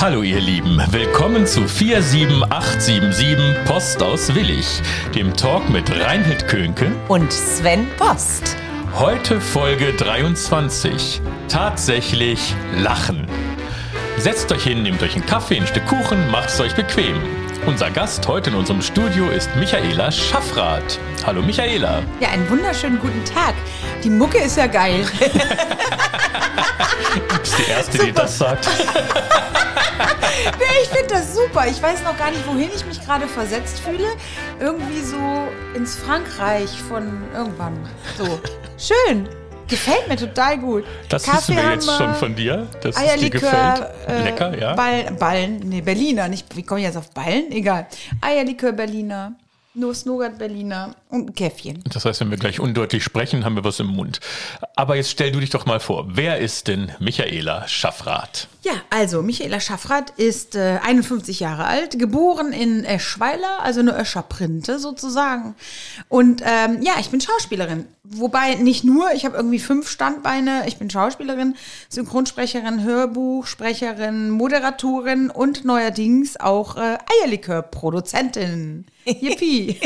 [0.00, 4.80] Hallo ihr Lieben, willkommen zu 47877 Post aus Willig,
[5.14, 8.56] dem Talk mit Reinhild Könke und Sven Post.
[8.94, 11.20] Heute Folge 23.
[11.48, 13.26] Tatsächlich lachen.
[14.18, 17.16] Setzt euch hin, nehmt euch einen Kaffee, ein Stück Kuchen, macht es euch bequem.
[17.66, 20.98] Unser Gast heute in unserem Studio ist Michaela Schaffrath.
[21.24, 22.02] Hallo Michaela.
[22.18, 23.54] Ja, einen wunderschönen guten Tag.
[24.02, 25.06] Die Mucke ist ja geil.
[27.14, 28.06] du bist die Erste, Super.
[28.06, 28.68] die das sagt.
[30.58, 31.68] nee, ich finde das super.
[31.68, 34.08] Ich weiß noch gar nicht, wohin ich mich gerade versetzt fühle.
[34.58, 37.78] Irgendwie so ins Frankreich von irgendwann.
[38.16, 38.40] So.
[38.76, 39.28] Schön.
[39.68, 40.84] Gefällt mir total gut.
[41.08, 43.90] Das Kaffee wissen wir jetzt schon von dir, dass Eierlikör, es dir gefällt.
[44.08, 44.74] Äh, Lecker, ja?
[44.74, 46.28] Ball, Ballen, nee, Berliner.
[46.28, 47.52] Nicht, wie komme ich jetzt auf Ballen?
[47.52, 47.86] Egal.
[48.20, 49.36] Eierlikör Berliner.
[49.78, 51.82] Nuss-Nougat Berliner und ein Käffchen.
[51.92, 54.20] Das heißt, wenn wir gleich undeutlich sprechen, haben wir was im Mund.
[54.76, 56.06] Aber jetzt stell du dich doch mal vor.
[56.08, 58.48] Wer ist denn Michaela Schaffrath?
[58.62, 64.78] Ja, also Michaela Schaffrath ist äh, 51 Jahre alt, geboren in Eschweiler, also eine Öscherprinte
[64.78, 65.54] sozusagen.
[66.08, 67.86] Und ähm, ja, ich bin Schauspielerin.
[68.10, 70.64] Wobei nicht nur, ich habe irgendwie fünf Standbeine.
[70.66, 71.54] Ich bin Schauspielerin,
[71.88, 78.86] Synchronsprecherin, Hörbuchsprecherin, Moderatorin und neuerdings auch äh, Eierlikör-Produzentin.
[79.08, 79.80] Yippie!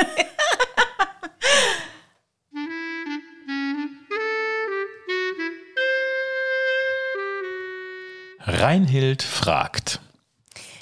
[8.45, 10.01] Reinhild fragt.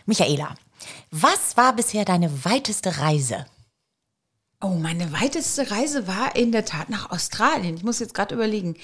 [0.07, 0.55] Michaela,
[1.11, 3.45] was war bisher deine weiteste Reise?
[4.63, 7.77] Oh, meine weiteste Reise war in der Tat nach Australien.
[7.77, 8.77] Ich muss jetzt gerade überlegen.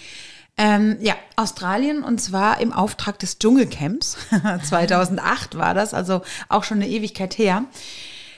[0.59, 4.17] Ähm, ja, Australien und zwar im Auftrag des Dschungelcamps.
[4.63, 7.65] 2008 war das, also auch schon eine Ewigkeit her.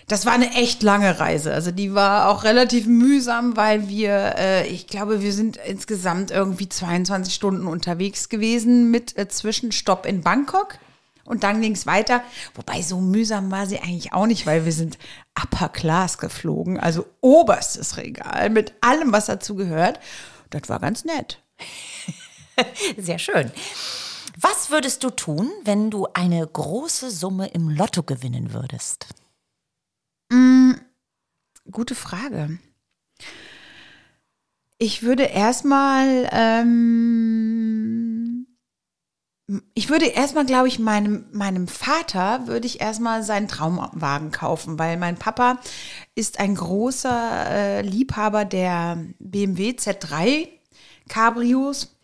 [0.09, 1.53] Das war eine echt lange Reise.
[1.53, 6.67] Also die war auch relativ mühsam, weil wir, äh, ich glaube, wir sind insgesamt irgendwie
[6.67, 10.79] 22 Stunden unterwegs gewesen mit äh, Zwischenstopp in Bangkok.
[11.27, 12.23] Und dann ging es weiter.
[12.55, 14.97] Wobei so mühsam war sie eigentlich auch nicht, weil wir sind
[15.39, 20.01] Upper Class geflogen, also oberstes Regal mit allem, was dazu gehört.
[20.49, 21.43] Das war ganz nett.
[22.97, 23.53] Sehr schön.
[24.41, 29.09] Was würdest du tun, wenn du eine große Summe im Lotto gewinnen würdest?
[30.31, 30.75] Mm,
[31.71, 32.59] gute Frage.
[34.79, 38.47] Ich würde erstmal, ähm,
[39.75, 44.99] ich würde erstmal, glaube ich, meinem, meinem Vater würde ich erstmal seinen Traumwagen kaufen, weil
[44.99, 45.59] mein Papa
[46.15, 50.49] ist ein großer äh, Liebhaber der BMW Z3
[51.09, 51.97] Cabrios.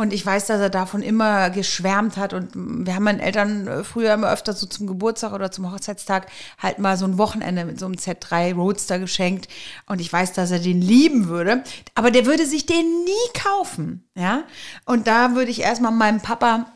[0.00, 2.32] Und ich weiß, dass er davon immer geschwärmt hat.
[2.32, 6.26] Und wir haben meinen Eltern äh, früher immer öfter so zum Geburtstag oder zum Hochzeitstag
[6.56, 9.48] halt mal so ein Wochenende mit so einem Z3 Roadster geschenkt.
[9.84, 11.64] Und ich weiß, dass er den lieben würde.
[11.94, 14.08] Aber der würde sich den nie kaufen.
[14.14, 14.44] Ja.
[14.86, 16.72] Und da würde ich erstmal meinem Papa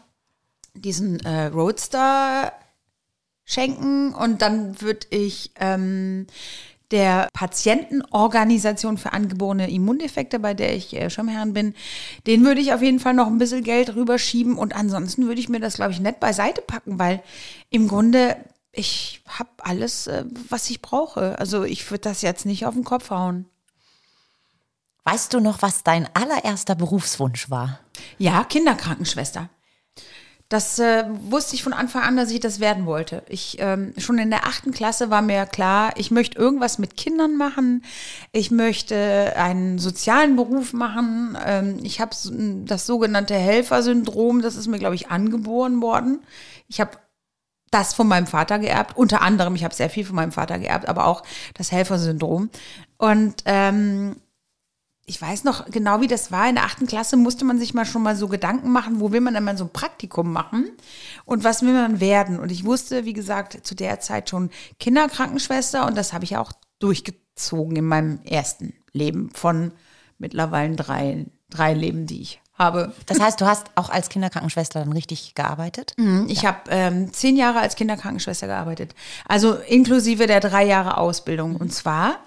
[0.75, 2.53] diesen äh, Roadster
[3.47, 4.13] schenken.
[4.13, 6.27] Und dann würde ich ähm,
[6.95, 11.75] der Patientenorganisation für angeborene Immundefekte, bei der ich äh, Schirmherrin bin,
[12.29, 15.49] den würde ich auf jeden Fall noch ein bisschen Geld rüberschieben und ansonsten würde ich
[15.49, 17.21] mir das, glaube ich, nett beiseite packen, weil
[17.69, 18.37] im Grunde
[18.71, 21.37] ich habe alles, äh, was ich brauche.
[21.41, 23.47] Also ich würde das jetzt nicht auf den Kopf hauen.
[25.03, 27.81] Weißt du noch, was dein allererster Berufswunsch war?
[28.19, 29.49] Ja, Kinderkrankenschwester.
[30.55, 33.25] Das äh, wusste ich von Anfang an, dass ich das werden wollte.
[33.29, 37.37] Ich ähm, schon in der achten Klasse war mir klar, ich möchte irgendwas mit Kindern
[37.37, 37.83] machen.
[38.31, 41.37] Ich möchte einen sozialen Beruf machen.
[41.45, 42.15] Ähm, ich habe
[42.67, 44.43] das sogenannte Helfersyndrom.
[44.43, 46.21] Das ist mir, glaube ich, angeboren worden.
[46.69, 46.99] Ich habe
[47.73, 48.97] das von meinem Vater geerbt.
[48.97, 52.49] Unter anderem, ich habe sehr viel von meinem Vater geerbt, aber auch das Helfersyndrom.
[52.97, 54.21] Und ähm,
[55.07, 56.49] ich weiß noch genau, wie das war.
[56.49, 59.21] In der achten Klasse musste man sich mal schon mal so Gedanken machen, wo will
[59.21, 60.71] man denn mal so ein Praktikum machen
[61.25, 62.41] und was will man werden.
[62.41, 66.53] Und ich wusste, wie gesagt, zu der Zeit schon Kinderkrankenschwester und das habe ich auch
[66.79, 69.73] durchgezogen in meinem ersten Leben von
[70.19, 72.93] mittlerweile drei, drei Leben, die ich habe.
[73.07, 75.93] Das heißt, du hast auch als Kinderkrankenschwester dann richtig gearbeitet?
[75.97, 76.51] Mhm, ich ja.
[76.51, 78.95] habe ähm, zehn Jahre als Kinderkrankenschwester gearbeitet.
[79.27, 81.53] Also inklusive der drei Jahre Ausbildung.
[81.53, 81.57] Mhm.
[81.57, 82.21] Und zwar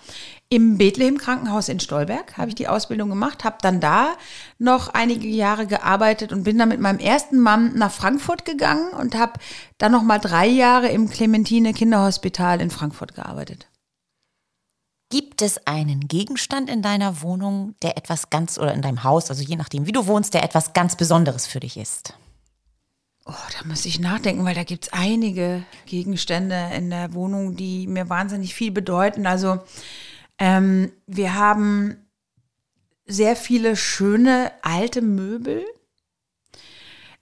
[0.50, 4.16] im Bethlehem Krankenhaus in Stolberg habe ich die Ausbildung gemacht, habe dann da
[4.58, 9.16] noch einige Jahre gearbeitet und bin dann mit meinem ersten Mann nach Frankfurt gegangen und
[9.16, 9.34] habe
[9.78, 13.68] dann noch mal drei Jahre im Clementine Kinderhospital in Frankfurt gearbeitet.
[15.10, 19.42] Gibt es einen Gegenstand in deiner Wohnung, der etwas ganz oder in deinem Haus, also
[19.42, 22.14] je nachdem, wie du wohnst, der etwas ganz Besonderes für dich ist?
[23.26, 27.86] Oh, da muss ich nachdenken, weil da gibt es einige Gegenstände in der Wohnung, die
[27.86, 29.28] mir wahnsinnig viel bedeuten.
[29.28, 29.60] Also
[30.40, 32.08] ähm, wir haben
[33.06, 35.66] sehr viele schöne alte Möbel.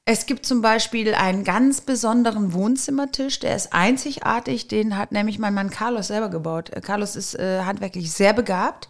[0.07, 4.67] Es gibt zum Beispiel einen ganz besonderen Wohnzimmertisch, der ist einzigartig.
[4.67, 6.69] Den hat nämlich mein Mann Carlos selber gebaut.
[6.69, 8.89] Äh, Carlos ist äh, handwerklich sehr begabt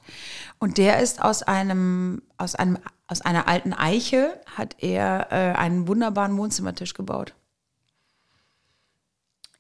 [0.60, 5.88] und der ist aus einem, aus einem, aus einer alten Eiche hat er äh, einen
[5.88, 7.34] wunderbaren Wohnzimmertisch gebaut.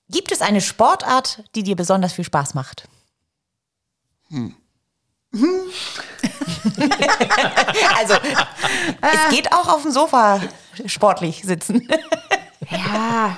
[0.09, 2.87] Gibt es eine Sportart, die dir besonders viel Spaß macht?
[4.35, 4.53] Hm.
[7.97, 8.13] also,
[9.01, 10.41] es geht auch auf dem Sofa
[10.85, 11.87] sportlich sitzen.
[12.69, 13.37] ja,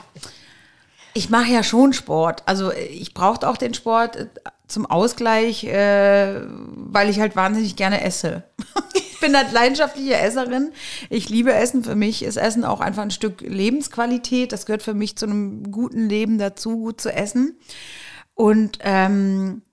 [1.13, 2.43] ich mache ja schon Sport.
[2.45, 4.27] Also ich brauche auch den Sport
[4.67, 8.43] zum Ausgleich, äh, weil ich halt wahnsinnig gerne esse.
[8.93, 10.71] ich bin halt leidenschaftliche Esserin.
[11.09, 11.83] Ich liebe Essen.
[11.83, 14.51] Für mich ist Essen auch einfach ein Stück Lebensqualität.
[14.51, 17.57] Das gehört für mich zu einem guten Leben dazu, gut zu essen.
[18.35, 19.63] Und ähm,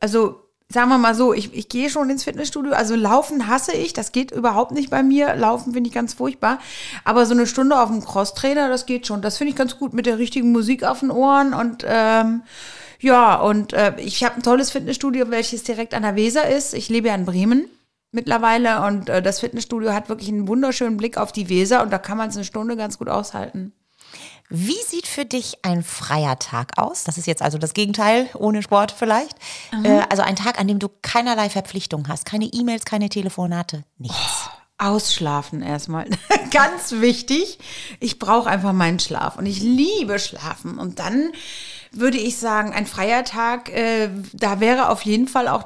[0.00, 2.72] also sagen wir mal so, ich, ich gehe schon ins Fitnessstudio.
[2.72, 5.34] Also Laufen hasse ich, das geht überhaupt nicht bei mir.
[5.34, 6.58] Laufen finde ich ganz furchtbar.
[7.04, 9.20] Aber so eine Stunde auf dem Crosstrainer, das geht schon.
[9.20, 11.54] Das finde ich ganz gut mit der richtigen Musik auf den Ohren.
[11.54, 12.42] Und ähm,
[13.00, 16.74] ja, und äh, ich habe ein tolles Fitnessstudio, welches direkt an der Weser ist.
[16.74, 17.66] Ich lebe ja in Bremen
[18.12, 21.98] mittlerweile und äh, das Fitnessstudio hat wirklich einen wunderschönen Blick auf die Weser und da
[21.98, 23.72] kann man es eine Stunde ganz gut aushalten.
[24.52, 27.04] Wie sieht für dich ein freier Tag aus?
[27.04, 29.36] Das ist jetzt also das Gegenteil, ohne Sport vielleicht.
[29.84, 34.16] Äh, also ein Tag, an dem du keinerlei Verpflichtungen hast, keine E-Mails, keine Telefonate, nichts.
[34.18, 36.06] Oh, ausschlafen erstmal.
[36.50, 37.60] Ganz wichtig.
[38.00, 40.78] Ich brauche einfach meinen Schlaf und ich liebe Schlafen.
[40.78, 41.30] Und dann
[41.92, 45.64] würde ich sagen, ein freier Tag, äh, da wäre auf jeden Fall auch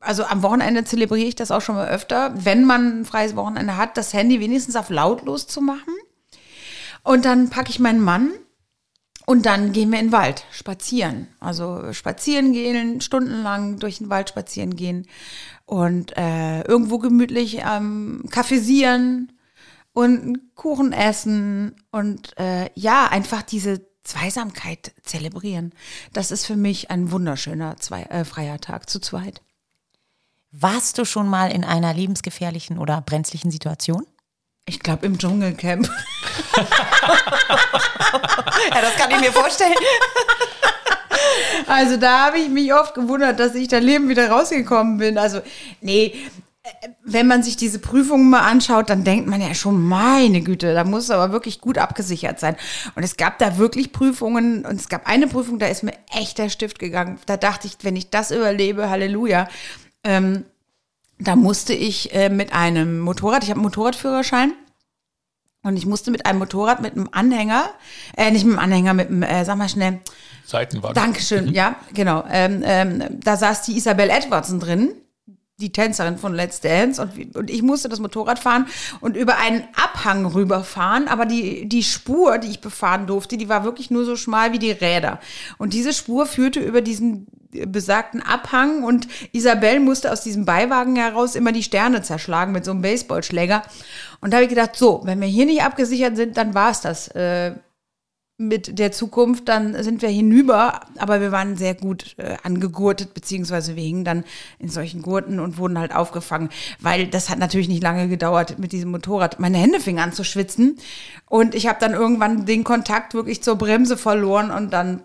[0.00, 3.78] also am Wochenende zelebriere ich das auch schon mal öfter, wenn man ein freies Wochenende
[3.78, 5.94] hat, das Handy wenigstens auf lautlos zu machen.
[7.04, 8.32] Und dann packe ich meinen Mann
[9.26, 11.28] und dann gehen wir in den Wald spazieren.
[11.38, 15.06] Also spazieren gehen, stundenlang durch den Wald spazieren gehen
[15.66, 19.32] und äh, irgendwo gemütlich ähm, kaffeesieren
[19.92, 25.72] und Kuchen essen und äh, ja, einfach diese Zweisamkeit zelebrieren.
[26.12, 29.40] Das ist für mich ein wunderschöner zwei, äh, freier Tag zu zweit.
[30.50, 34.06] Warst du schon mal in einer lebensgefährlichen oder brenzlichen Situation?
[34.66, 35.86] Ich glaube im Dschungelcamp.
[36.56, 36.64] ja,
[38.80, 39.74] das kann ich mir vorstellen.
[41.66, 45.18] Also da habe ich mich oft gewundert, dass ich da Leben wieder rausgekommen bin.
[45.18, 45.40] Also
[45.80, 46.14] nee,
[47.04, 50.84] wenn man sich diese Prüfungen mal anschaut, dann denkt man ja schon, meine Güte, da
[50.84, 52.56] muss es aber wirklich gut abgesichert sein.
[52.94, 56.38] Und es gab da wirklich Prüfungen und es gab eine Prüfung, da ist mir echt
[56.38, 57.18] der Stift gegangen.
[57.26, 59.48] Da dachte ich, wenn ich das überlebe, Halleluja.
[60.04, 60.44] Ähm,
[61.18, 64.52] da musste ich äh, mit einem Motorrad, ich habe einen Motorradführerschein,
[65.64, 67.64] und ich musste mit einem Motorrad mit einem Anhänger,
[68.16, 70.00] äh, nicht mit einem Anhänger, mit einem, äh, sag mal schnell.
[70.44, 70.94] Seitenwagen.
[70.94, 71.52] Dankeschön, mhm.
[71.52, 72.22] ja, genau.
[72.30, 74.94] Ähm, ähm, da saß die Isabel Edwardson drin,
[75.58, 78.66] die Tänzerin von Let's Dance und, und ich musste das Motorrad fahren
[79.00, 83.64] und über einen Abhang rüberfahren, aber die, die Spur, die ich befahren durfte, die war
[83.64, 85.18] wirklich nur so schmal wie die Räder.
[85.56, 87.26] Und diese Spur führte über diesen
[87.66, 92.70] besagten Abhang und Isabel musste aus diesem Beiwagen heraus immer die Sterne zerschlagen mit so
[92.70, 93.62] einem Baseballschläger.
[94.20, 96.80] Und da habe ich gedacht, so, wenn wir hier nicht abgesichert sind, dann war es
[96.80, 97.08] das.
[97.08, 97.54] Äh,
[98.36, 103.76] mit der Zukunft, dann sind wir hinüber, aber wir waren sehr gut äh, angegurtet, beziehungsweise
[103.76, 104.24] wir hingen dann
[104.58, 106.48] in solchen Gurten und wurden halt aufgefangen,
[106.80, 109.38] weil das hat natürlich nicht lange gedauert mit diesem Motorrad.
[109.38, 110.78] Meine Hände fingen an zu schwitzen
[111.26, 115.04] und ich habe dann irgendwann den Kontakt wirklich zur Bremse verloren und dann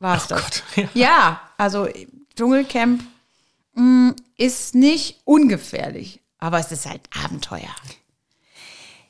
[0.00, 0.42] war es das.
[0.42, 0.88] Gott, ja.
[0.94, 1.40] ja.
[1.56, 1.88] Also
[2.36, 3.02] Dschungelcamp
[3.74, 7.74] mh, mm, ist nicht ungefährlich, aber es ist halt Abenteuer.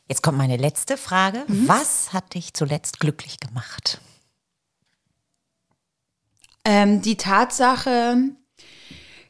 [0.09, 1.45] Jetzt kommt meine letzte Frage.
[1.49, 1.67] Mhm.
[1.67, 4.01] Was hat dich zuletzt glücklich gemacht?
[6.65, 8.17] Ähm, die Tatsache,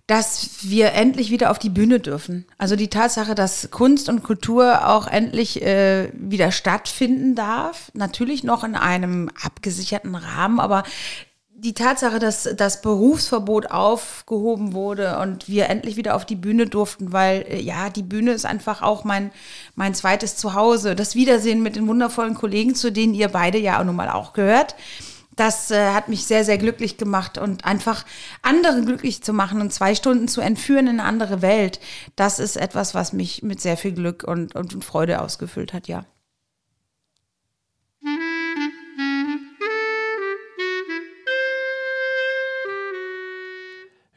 [0.07, 2.47] dass wir endlich wieder auf die Bühne dürfen.
[2.59, 7.91] Also die Tatsache, dass Kunst und Kultur auch endlich äh, wieder stattfinden darf.
[7.95, 10.85] Natürlich noch in einem abgesicherten Rahmen, aber
[11.59, 17.13] die Tatsache, dass das Berufsverbot aufgehoben wurde und wir endlich wieder auf die Bühne durften,
[17.13, 19.31] weil äh, ja, die Bühne ist einfach auch mein,
[19.75, 20.95] mein zweites Zuhause.
[20.95, 24.35] Das Wiedersehen mit den wundervollen Kollegen, zu denen ihr beide ja auch nun mal auch
[24.35, 24.77] gehört.
[25.35, 28.05] Das äh, hat mich sehr, sehr glücklich gemacht und einfach
[28.43, 31.81] andere glücklich zu machen und zwei Stunden zu entführen in eine andere Welt.
[32.17, 36.05] Das ist etwas, was mich mit sehr viel Glück und, und Freude ausgefüllt hat, ja.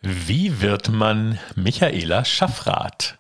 [0.10, 3.18] Wie wird man Michaela Schaffrath?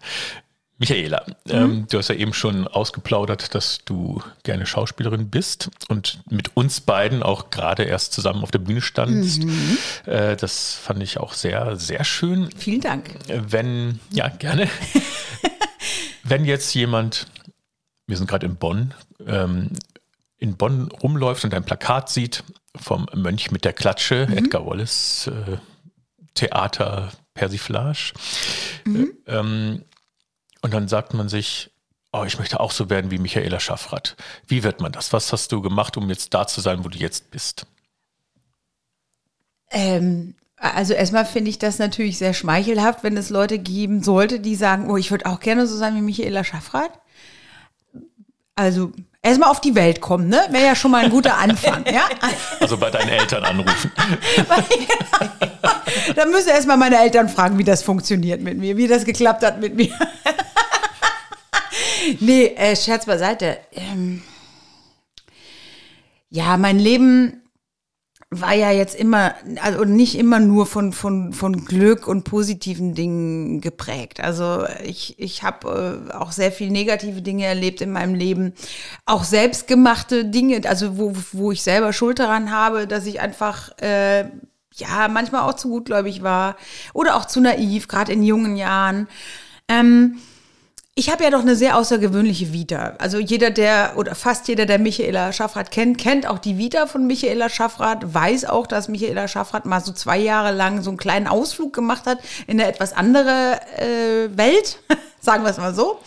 [0.79, 6.55] Michaela, ähm, du hast ja eben schon ausgeplaudert, dass du gerne Schauspielerin bist und mit
[6.55, 9.43] uns beiden auch gerade erst zusammen auf der Bühne standst.
[10.05, 12.49] Äh, das fand ich auch sehr, sehr schön.
[12.57, 13.09] Vielen Dank.
[13.27, 14.69] Wenn, ja, gerne.
[16.23, 17.27] Wenn jetzt jemand,
[18.07, 18.93] wir sind gerade in Bonn,
[19.27, 19.71] ähm,
[20.37, 22.43] in Bonn rumläuft und ein Plakat sieht
[22.75, 25.57] vom Mönch mit der Klatsche, Edgar Wallace, äh,
[26.39, 28.13] Theater Persiflage.
[28.85, 29.83] Äh, ähm,
[30.61, 31.71] und dann sagt man sich,
[32.11, 34.15] oh, ich möchte auch so werden wie Michaela Schaffrath.
[34.47, 35.13] Wie wird man das?
[35.13, 37.65] Was hast du gemacht, um jetzt da zu sein, wo du jetzt bist?
[39.71, 44.55] Ähm, also erstmal finde ich das natürlich sehr schmeichelhaft, wenn es Leute geben sollte, die
[44.55, 46.99] sagen, oh, ich würde auch gerne so sein wie Michaela Schaffrath.
[48.55, 50.41] Also erstmal auf die Welt kommen, ne?
[50.49, 52.07] Wäre ja schon mal ein guter Anfang, ja?
[52.59, 53.91] Also bei deinen Eltern anrufen.
[56.15, 59.59] Dann müssen erstmal meine Eltern fragen, wie das funktioniert mit mir, wie das geklappt hat
[59.59, 59.93] mit mir.
[62.19, 63.57] nee, äh, Scherz beiseite.
[63.73, 64.21] Ähm,
[66.29, 67.41] ja, mein Leben
[68.31, 73.59] war ja jetzt immer, also nicht immer nur von, von, von Glück und positiven Dingen
[73.59, 74.19] geprägt.
[74.19, 78.53] Also ich, ich habe äh, auch sehr viel negative Dinge erlebt in meinem Leben.
[79.07, 84.25] Auch selbstgemachte Dinge, also wo, wo ich selber Schuld daran habe, dass ich einfach, äh,
[84.75, 86.55] ja, manchmal auch zu gutgläubig war
[86.93, 89.07] oder auch zu naiv, gerade in jungen Jahren.
[89.67, 90.19] Ähm,
[90.99, 92.95] ich habe ja doch eine sehr außergewöhnliche Vita.
[92.97, 97.07] Also jeder, der oder fast jeder, der Michaela Schaffrath kennt, kennt auch die Vita von
[97.07, 101.27] Michaela Schaffrath, weiß auch, dass Michaela Schaffrath mal so zwei Jahre lang so einen kleinen
[101.27, 104.79] Ausflug gemacht hat in eine etwas andere äh, Welt,
[105.21, 105.99] sagen wir es mal so.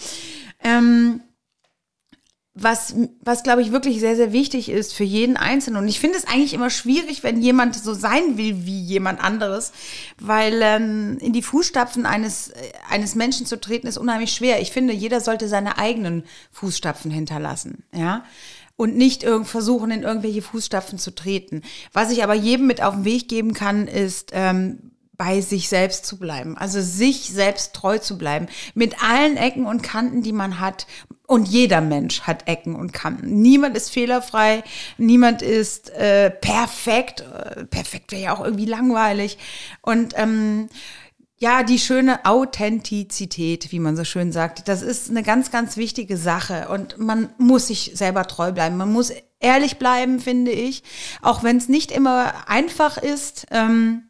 [0.62, 1.22] Ähm,
[2.54, 5.82] was, was glaube ich wirklich sehr, sehr wichtig ist für jeden Einzelnen.
[5.82, 9.72] Und ich finde es eigentlich immer schwierig, wenn jemand so sein will wie jemand anderes,
[10.20, 14.60] weil ähm, in die Fußstapfen eines, äh, eines Menschen zu treten ist unheimlich schwer.
[14.60, 18.24] Ich finde, jeder sollte seine eigenen Fußstapfen hinterlassen, ja.
[18.76, 21.62] Und nicht irgend versuchen, in irgendwelche Fußstapfen zu treten.
[21.92, 26.06] Was ich aber jedem mit auf den Weg geben kann, ist, ähm, bei sich selbst
[26.06, 30.58] zu bleiben, also sich selbst treu zu bleiben, mit allen Ecken und Kanten, die man
[30.58, 30.86] hat.
[31.26, 33.40] Und jeder Mensch hat Ecken und Kanten.
[33.40, 34.64] Niemand ist fehlerfrei,
[34.98, 37.20] niemand ist äh, perfekt.
[37.20, 39.38] Äh, perfekt wäre ja auch irgendwie langweilig.
[39.80, 40.68] Und ähm,
[41.38, 46.16] ja, die schöne Authentizität, wie man so schön sagt, das ist eine ganz, ganz wichtige
[46.16, 46.68] Sache.
[46.68, 48.76] Und man muss sich selber treu bleiben.
[48.76, 50.84] Man muss ehrlich bleiben, finde ich.
[51.20, 53.46] Auch wenn es nicht immer einfach ist.
[53.50, 54.04] Ähm,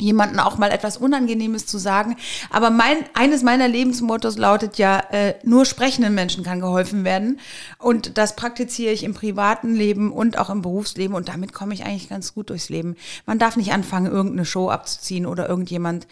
[0.00, 2.16] jemanden auch mal etwas Unangenehmes zu sagen.
[2.50, 7.40] Aber mein, eines meiner Lebensmottos lautet ja, äh, nur sprechenden Menschen kann geholfen werden.
[7.78, 11.14] Und das praktiziere ich im privaten Leben und auch im Berufsleben.
[11.14, 12.96] Und damit komme ich eigentlich ganz gut durchs Leben.
[13.26, 16.06] Man darf nicht anfangen, irgendeine Show abzuziehen oder irgendjemand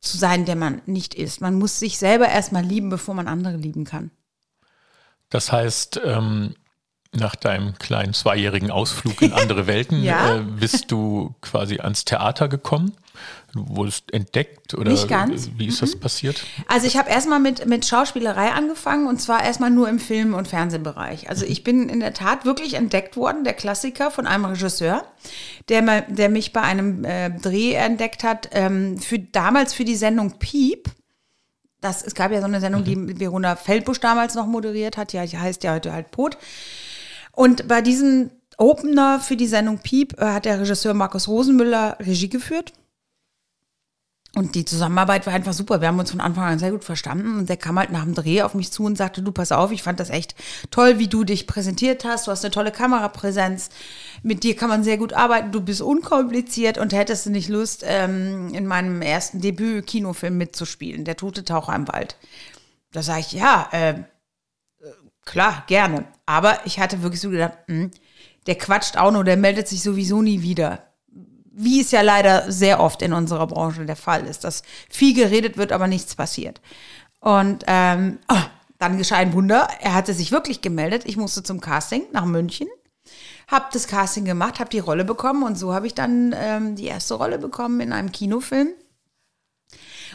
[0.00, 1.40] zu sein, der man nicht ist.
[1.40, 4.10] Man muss sich selber erstmal lieben, bevor man andere lieben kann.
[5.30, 6.54] Das heißt, ähm,
[7.16, 10.36] nach deinem kleinen zweijährigen Ausflug in andere Welten Ja.
[10.36, 12.92] äh, bist du quasi ans Theater gekommen.
[13.54, 15.48] Du wurdest entdeckt oder Nicht ganz.
[15.56, 16.44] wie ist das passiert?
[16.68, 20.46] Also ich habe erstmal mit, mit Schauspielerei angefangen und zwar erstmal nur im Film- und
[20.46, 21.30] Fernsehbereich.
[21.30, 25.04] Also ich bin in der Tat wirklich entdeckt worden, der Klassiker von einem Regisseur,
[25.70, 30.38] der, der mich bei einem äh, Dreh entdeckt hat, ähm, für, damals für die Sendung
[30.38, 30.90] Piep.
[31.80, 35.24] Das, es gab ja so eine Sendung, die Verona Feldbusch damals noch moderiert hat, ja,
[35.24, 36.36] die heißt ja heute halt Pot.
[37.36, 42.30] Und bei diesem Opener für die Sendung Piep äh, hat der Regisseur Markus Rosenmüller Regie
[42.30, 42.72] geführt.
[44.34, 45.80] Und die Zusammenarbeit war einfach super.
[45.80, 47.38] Wir haben uns von Anfang an sehr gut verstanden.
[47.38, 49.70] Und der kam halt nach dem Dreh auf mich zu und sagte, du pass auf,
[49.70, 50.34] ich fand das echt
[50.70, 52.26] toll, wie du dich präsentiert hast.
[52.26, 53.70] Du hast eine tolle Kamerapräsenz.
[54.22, 55.52] Mit dir kann man sehr gut arbeiten.
[55.52, 61.16] Du bist unkompliziert und hättest du nicht Lust, ähm, in meinem ersten Debüt-Kinofilm mitzuspielen, Der
[61.16, 62.16] tote Taucher im Wald.
[62.92, 64.04] Da sage ich, ja, äh,
[65.26, 66.06] Klar, gerne.
[66.26, 67.90] Aber ich hatte wirklich so gedacht, hm,
[68.46, 70.82] der quatscht auch nur, der meldet sich sowieso nie wieder.
[71.52, 75.56] Wie es ja leider sehr oft in unserer Branche der Fall ist, dass viel geredet
[75.56, 76.60] wird, aber nichts passiert.
[77.20, 78.42] Und ähm, oh,
[78.78, 79.68] dann geschah ein Wunder.
[79.80, 81.04] Er hatte sich wirklich gemeldet.
[81.06, 82.68] Ich musste zum Casting nach München,
[83.48, 86.86] habe das Casting gemacht, habe die Rolle bekommen und so habe ich dann ähm, die
[86.86, 88.68] erste Rolle bekommen in einem Kinofilm.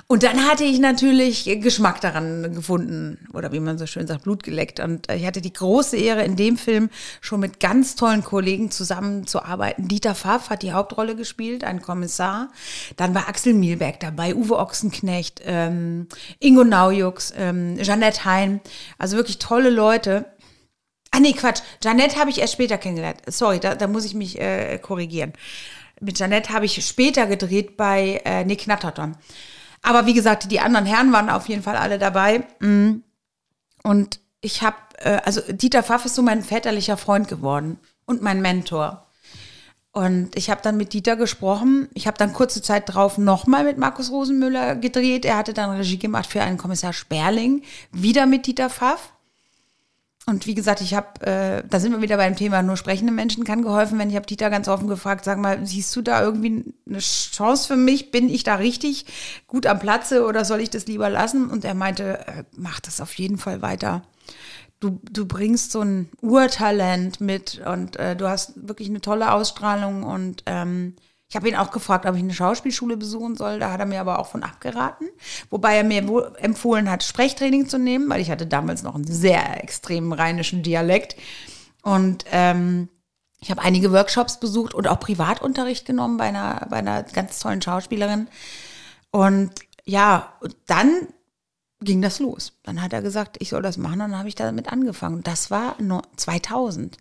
[0.07, 4.43] Und dann hatte ich natürlich Geschmack daran gefunden, oder wie man so schön sagt, Blut
[4.43, 4.79] geleckt.
[4.79, 6.89] Und ich hatte die große Ehre, in dem Film
[7.21, 9.87] schon mit ganz tollen Kollegen zusammenzuarbeiten.
[9.87, 12.51] Dieter Pfaff hat die Hauptrolle gespielt, ein Kommissar.
[12.97, 16.07] Dann war Axel Mielberg dabei, Uwe Ochsenknecht, ähm,
[16.39, 18.61] Ingo Naujux, ähm, Jeanette Hein.
[18.97, 20.25] Also wirklich tolle Leute.
[21.11, 21.61] Ah nee, Quatsch.
[21.81, 23.19] Jeanette habe ich erst später kennengelernt.
[23.27, 25.33] Sorry, da, da muss ich mich äh, korrigieren.
[25.99, 29.15] Mit Jeanette habe ich später gedreht bei äh, Nick Natterton.
[29.81, 32.45] Aber wie gesagt, die anderen Herren waren auf jeden Fall alle dabei.
[32.59, 32.97] Mm.
[33.83, 38.41] Und ich habe, äh, also Dieter Pfaff ist so mein väterlicher Freund geworden und mein
[38.41, 39.07] Mentor.
[39.93, 41.89] Und ich habe dann mit Dieter gesprochen.
[41.93, 45.25] Ich habe dann kurze Zeit drauf nochmal mit Markus Rosenmüller gedreht.
[45.25, 49.13] Er hatte dann Regie gemacht für einen Kommissar Sperling, wieder mit Dieter Pfaff.
[50.27, 53.43] Und wie gesagt, ich habe, äh, da sind wir wieder beim Thema, nur sprechende Menschen
[53.43, 54.11] kann geholfen werden.
[54.11, 57.75] Ich habe Dieter ganz offen gefragt, sag mal, siehst du da irgendwie eine Chance für
[57.75, 58.11] mich?
[58.11, 59.05] Bin ich da richtig
[59.47, 61.49] gut am Platze oder soll ich das lieber lassen?
[61.49, 64.03] Und er meinte, äh, mach das auf jeden Fall weiter
[64.81, 70.03] du, du bringst so ein Urtalent mit und äh, du hast wirklich eine tolle Ausstrahlung
[70.03, 70.95] und ähm,
[71.31, 73.57] ich habe ihn auch gefragt, ob ich eine Schauspielschule besuchen soll.
[73.59, 75.07] Da hat er mir aber auch von abgeraten.
[75.49, 79.63] Wobei er mir empfohlen hat, Sprechtraining zu nehmen, weil ich hatte damals noch einen sehr
[79.63, 81.15] extremen rheinischen Dialekt.
[81.83, 82.89] Und ähm,
[83.39, 87.61] ich habe einige Workshops besucht und auch Privatunterricht genommen bei einer, bei einer ganz tollen
[87.61, 88.27] Schauspielerin.
[89.11, 89.53] Und
[89.85, 90.33] ja,
[90.65, 91.07] dann
[91.79, 92.59] ging das los.
[92.63, 95.23] Dann hat er gesagt, ich soll das machen und dann habe ich damit angefangen.
[95.23, 95.77] Das war
[96.17, 96.97] 2000.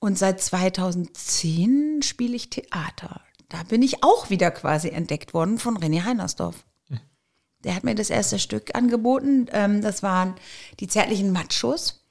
[0.00, 3.20] Und seit 2010 spiele ich Theater.
[3.50, 6.64] Da bin ich auch wieder quasi entdeckt worden von René Heinersdorf.
[7.62, 9.46] Der hat mir das erste Stück angeboten.
[9.52, 10.34] Ähm, das waren
[10.78, 12.06] die zärtlichen Machos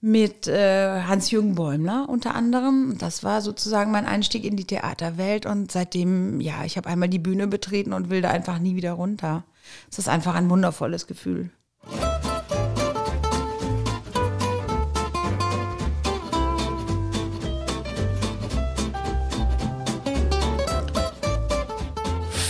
[0.00, 2.96] mit äh, Hans-Jürgen Bäumler unter anderem.
[2.98, 7.18] Das war sozusagen mein Einstieg in die Theaterwelt und seitdem, ja, ich habe einmal die
[7.18, 9.42] Bühne betreten und will da einfach nie wieder runter.
[9.90, 11.50] Es ist einfach ein wundervolles Gefühl.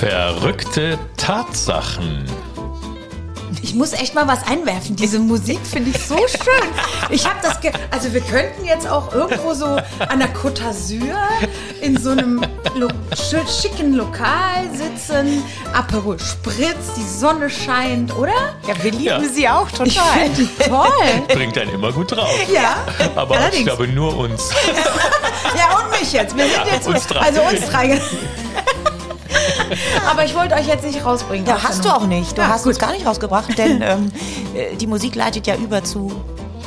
[0.08, 2.24] Verrückte Tatsachen.
[3.60, 4.96] Ich muss echt mal was einwerfen.
[4.96, 6.70] Diese Musik finde ich so schön.
[7.10, 7.58] Ich habe das,
[7.90, 11.14] also wir könnten jetzt auch irgendwo so an der Côte d'Azur
[11.82, 12.40] in so einem
[12.76, 12.88] Lo
[13.60, 15.42] schicken Lokal sitzen,
[15.74, 18.32] Aperol Spritz, die Sonne scheint, oder?
[18.66, 19.20] Ja, wir lieben Ja.
[19.20, 19.86] sie auch total.
[19.88, 20.88] Ich finde die toll.
[21.28, 22.30] Bringt einen immer gut drauf.
[22.50, 22.76] Ja,
[23.14, 23.64] Aber ich allerdings.
[23.66, 24.50] glaube nur uns.
[25.56, 26.36] Ja, und mich jetzt.
[26.36, 27.20] Wir sind Ja, jetzt uns drei.
[27.20, 28.00] also uns drei.
[30.10, 31.46] Aber ich wollte euch jetzt nicht rausbringen.
[31.46, 32.36] Ja, hast du auch nicht.
[32.36, 32.70] Du Ja, hast gut.
[32.70, 34.12] uns gar nicht rausgebracht, denn ähm,
[34.54, 36.12] äh, die Musik leitet ja über zu,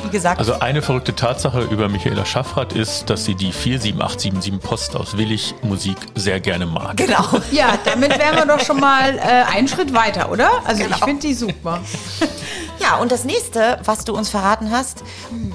[0.04, 4.96] wie gesagt, Also eine verrückte Tatsache über Michaela Schaffrath ist, dass sie die 47877 Post
[4.96, 6.96] aus Willig Musik sehr gerne mag.
[6.96, 7.24] genau.
[7.52, 9.20] Ja, damit wären wir doch schon mal äh,
[9.54, 10.48] einen Schritt weiter, oder?
[10.64, 10.96] Also Genau.
[10.96, 11.80] ich finde die super.
[12.80, 15.04] Ja, und das nächste, was du uns verraten hast,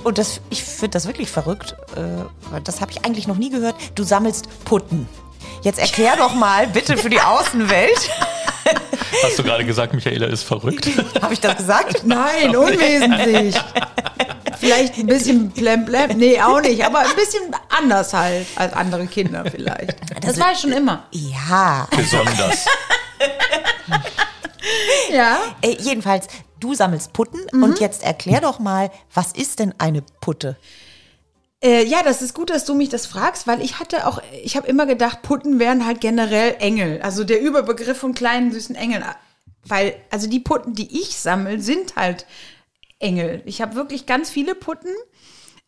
[0.05, 1.99] und das, ich finde das wirklich verrückt, äh,
[2.51, 5.10] weil das habe ich eigentlich noch nie gehört, du sammelst Putten.
[5.62, 8.10] Jetzt erklär doch mal bitte für die Außenwelt,
[9.23, 10.88] Hast du gerade gesagt, Michaela ist verrückt?
[11.21, 12.05] habe ich das gesagt?
[12.05, 13.55] Nein, unwesentlich.
[14.60, 16.17] Vielleicht ein bisschen blem blem.
[16.17, 16.83] Nee, auch nicht.
[16.83, 19.95] Aber ein bisschen anders halt als andere Kinder vielleicht.
[20.21, 21.05] Das war ich schon immer.
[21.12, 22.65] Ja, Besonders.
[25.12, 25.38] Ja.
[25.62, 26.27] äh, jedenfalls,
[26.60, 30.57] du sammelst Putten und jetzt erklär doch mal, was ist denn eine Putte?
[31.63, 34.55] Äh, ja, das ist gut, dass du mich das fragst, weil ich hatte auch, ich
[34.55, 37.01] habe immer gedacht, Putten wären halt generell Engel.
[37.01, 39.03] Also der Überbegriff von kleinen süßen Engeln.
[39.63, 42.25] Weil, also die Putten, die ich sammle, sind halt
[42.99, 43.41] Engel.
[43.45, 44.89] Ich habe wirklich ganz viele Putten.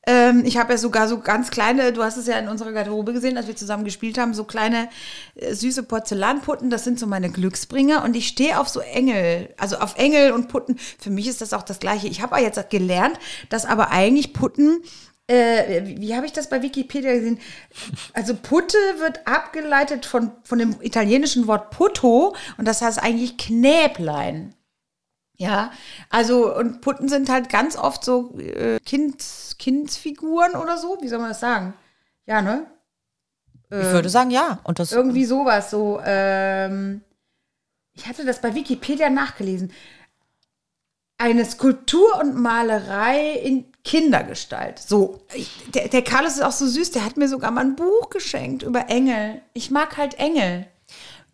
[0.06, 3.12] Ähm, ich habe ja sogar so ganz kleine, du hast es ja in unserer Garderobe
[3.12, 4.90] gesehen, als wir zusammen gespielt haben, so kleine
[5.36, 9.78] äh, süße Porzellanputten, das sind so meine Glücksbringer und ich stehe auf so Engel, also
[9.78, 10.78] auf Engel und Putten.
[11.00, 12.08] Für mich ist das auch das Gleiche.
[12.08, 14.82] Ich habe jetzt gelernt, dass aber eigentlich Putten
[15.30, 17.40] äh, wie, wie habe ich das bei Wikipedia gesehen?
[18.14, 24.56] Also Putte wird abgeleitet von, von dem italienischen Wort Putto und das heißt eigentlich Knäblein.
[25.38, 25.72] Ja,
[26.10, 29.24] also und Putten sind halt ganz oft so äh, kind,
[29.58, 31.74] Kindsfiguren oder so, wie soll man das sagen?
[32.26, 32.66] Ja, ne?
[33.72, 34.60] Ich würde sagen, ja.
[34.64, 37.02] Und das Irgendwie sowas, so, ähm,
[37.94, 39.72] ich hatte das bei Wikipedia nachgelesen.
[41.20, 44.80] Eine Skulptur und Malerei in Kindergestalt.
[44.80, 47.76] So, ich, der, der Carlos ist auch so süß, der hat mir sogar mal ein
[47.76, 49.42] Buch geschenkt über Engel.
[49.54, 50.68] Ich mag halt Engel.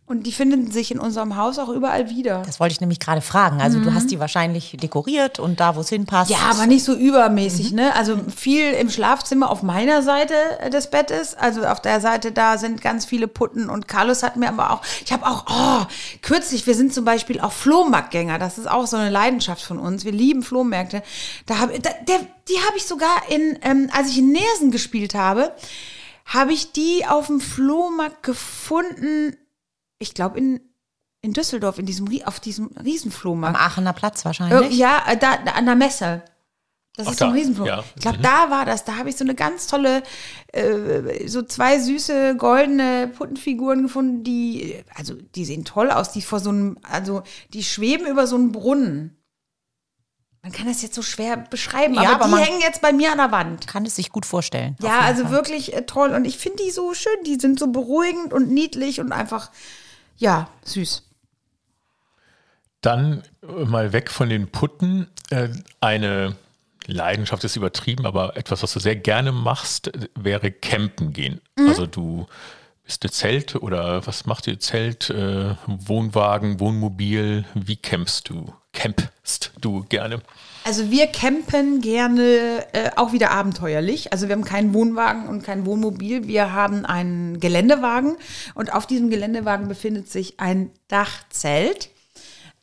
[0.08, 2.44] Und die finden sich in unserem Haus auch überall wieder.
[2.46, 3.60] Das wollte ich nämlich gerade fragen.
[3.60, 6.30] Also du hast die wahrscheinlich dekoriert und da, wo es hinpasst.
[6.30, 7.96] Ja, aber nicht so übermäßig, ne?
[7.96, 10.36] Also viel im Schlafzimmer auf meiner Seite
[10.72, 11.34] des Bettes.
[11.34, 13.68] Also auf der Seite da sind ganz viele Putten.
[13.68, 15.88] Und Carlos hat mir aber auch, ich habe auch, oh,
[16.22, 18.38] kürzlich, wir sind zum Beispiel auch Flohmarktgänger.
[18.38, 20.06] Das ist auch so eine Leidenschaft von uns.
[20.06, 21.02] Wir lieben Flohmärkte.
[21.48, 25.16] Da habe, da, der, die habe ich sogar in, ähm, als ich in Nersen gespielt
[25.16, 25.52] habe,
[26.26, 29.36] habe ich die auf dem Flohmarkt gefunden.
[30.00, 30.62] Ich glaube in
[31.22, 33.60] in Düsseldorf in diesem auf diesem Am Riesenflohmarkt.
[33.60, 34.78] Aachener Platz wahrscheinlich.
[34.78, 36.22] Ja, äh, da, da an der Messe.
[36.98, 37.68] Das Ach, ist so ein Riesenflug.
[37.68, 37.84] ja.
[37.96, 38.24] Ich glaube, Mhm.
[38.24, 38.86] da war das.
[38.86, 40.04] Da habe ich so eine ganz tolle,
[40.54, 46.40] äh, so zwei süße goldene Puttenfiguren gefunden, die, also die sehen toll aus, die vor
[46.40, 49.18] so einem, also die schweben über so einen Brunnen.
[50.44, 53.12] Man kann das jetzt so schwer beschreiben, Ja, aber, aber die hängen jetzt bei mir
[53.12, 53.66] an der Wand.
[53.68, 54.78] Kann es sich gut vorstellen.
[54.80, 56.12] Ja, also wirklich äh, toll.
[56.12, 57.12] Und ich finde die so schön.
[57.26, 59.52] Die sind so beruhigend und niedlich und einfach,
[60.18, 61.04] ja, süß.
[62.82, 65.08] Dann mal weg von den Putten.
[65.30, 65.50] Äh,
[65.82, 66.36] eine
[66.88, 71.42] Leidenschaft ist übertrieben, aber etwas, was du sehr gerne machst, wäre Campen gehen.
[71.58, 71.68] Mhm.
[71.68, 72.28] Also du
[72.84, 74.60] bist eine Zelt oder was macht ihr?
[74.60, 77.46] Zelt, äh, Wohnwagen, Wohnmobil?
[77.56, 78.54] Wie campst du?
[78.76, 80.22] Campst du gerne?
[80.64, 84.12] Also wir campen gerne äh, auch wieder abenteuerlich.
[84.12, 86.28] Also wir haben keinen Wohnwagen und kein Wohnmobil.
[86.28, 88.18] Wir haben einen Geländewagen
[88.54, 91.90] und auf diesem Geländewagen befindet sich ein Dachzelt.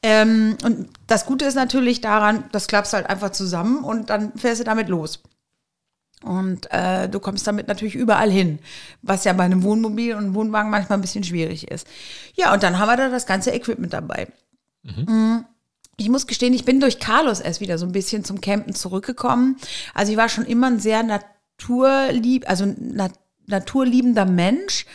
[0.03, 4.61] Ähm, und das Gute ist natürlich daran, das klappst halt einfach zusammen und dann fährst
[4.61, 5.23] du damit los.
[6.25, 8.59] Und äh, du kommst damit natürlich überall hin,
[9.03, 11.87] was ja bei einem Wohnmobil und einem Wohnwagen manchmal ein bisschen schwierig ist.
[12.35, 14.29] Ja, und dann haben wir da das ganze Equipment dabei.
[14.83, 15.45] Mm.
[15.97, 19.57] Ich muss gestehen, ich bin durch Carlos erst wieder so ein bisschen zum Campen zurückgekommen.
[19.95, 23.09] Also ich war schon immer ein sehr naturlieb, also na,
[23.47, 24.87] naturliebender Mensch.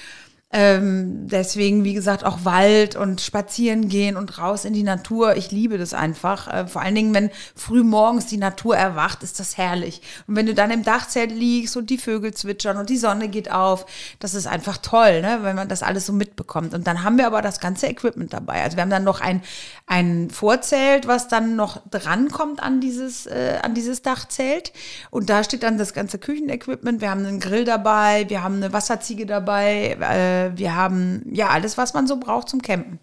[0.49, 5.35] Ähm, deswegen, wie gesagt, auch Wald und spazieren gehen und raus in die Natur.
[5.35, 6.47] Ich liebe das einfach.
[6.47, 10.01] Äh, vor allen Dingen, wenn früh morgens die Natur erwacht, ist das herrlich.
[10.25, 13.51] Und wenn du dann im Dachzelt liegst und die Vögel zwitschern und die Sonne geht
[13.51, 13.85] auf,
[14.19, 15.39] das ist einfach toll, ne?
[15.41, 16.73] wenn man das alles so mitbekommt.
[16.73, 18.63] Und dann haben wir aber das ganze Equipment dabei.
[18.63, 19.41] Also wir haben dann noch ein,
[19.85, 24.71] ein Vorzelt, was dann noch drankommt an dieses, äh, an dieses Dachzelt.
[25.09, 27.01] Und da steht dann das ganze Küchenequipment.
[27.01, 31.77] Wir haben einen Grill dabei, wir haben eine Wasserziege dabei, äh, wir haben ja alles,
[31.77, 32.99] was man so braucht zum Campen.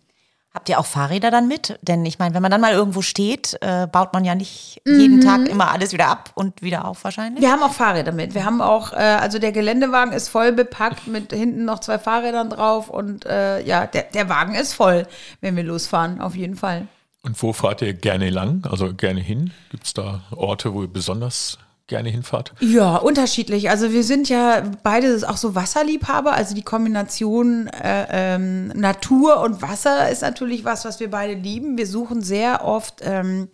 [0.54, 1.80] Habt ihr auch Fahrräder dann mit?
[1.82, 5.20] Denn ich meine, wenn man dann mal irgendwo steht, äh, baut man ja nicht jeden
[5.20, 7.42] Tag immer alles wieder ab und wieder auf wahrscheinlich.
[7.42, 8.34] Wir haben auch Fahrräder mit.
[8.34, 12.50] Wir haben auch, äh, also der Geländewagen ist voll bepackt mit hinten noch zwei Fahrrädern
[12.50, 15.08] drauf und äh, ja, der, der Wagen ist voll,
[15.40, 16.86] wenn wir losfahren, auf jeden Fall.
[17.22, 18.64] Und wo fahrt ihr gerne lang?
[18.70, 19.50] Also gerne hin?
[19.70, 22.54] Gibt es da Orte, wo ihr besonders gerne hinfahrt?
[22.60, 23.68] Ja, unterschiedlich.
[23.68, 26.32] Also wir sind ja beide auch so Wasserliebhaber.
[26.32, 31.76] Also die Kombination äh, ähm, Natur und Wasser ist natürlich was, was wir beide lieben.
[31.76, 33.48] Wir suchen sehr oft ähm,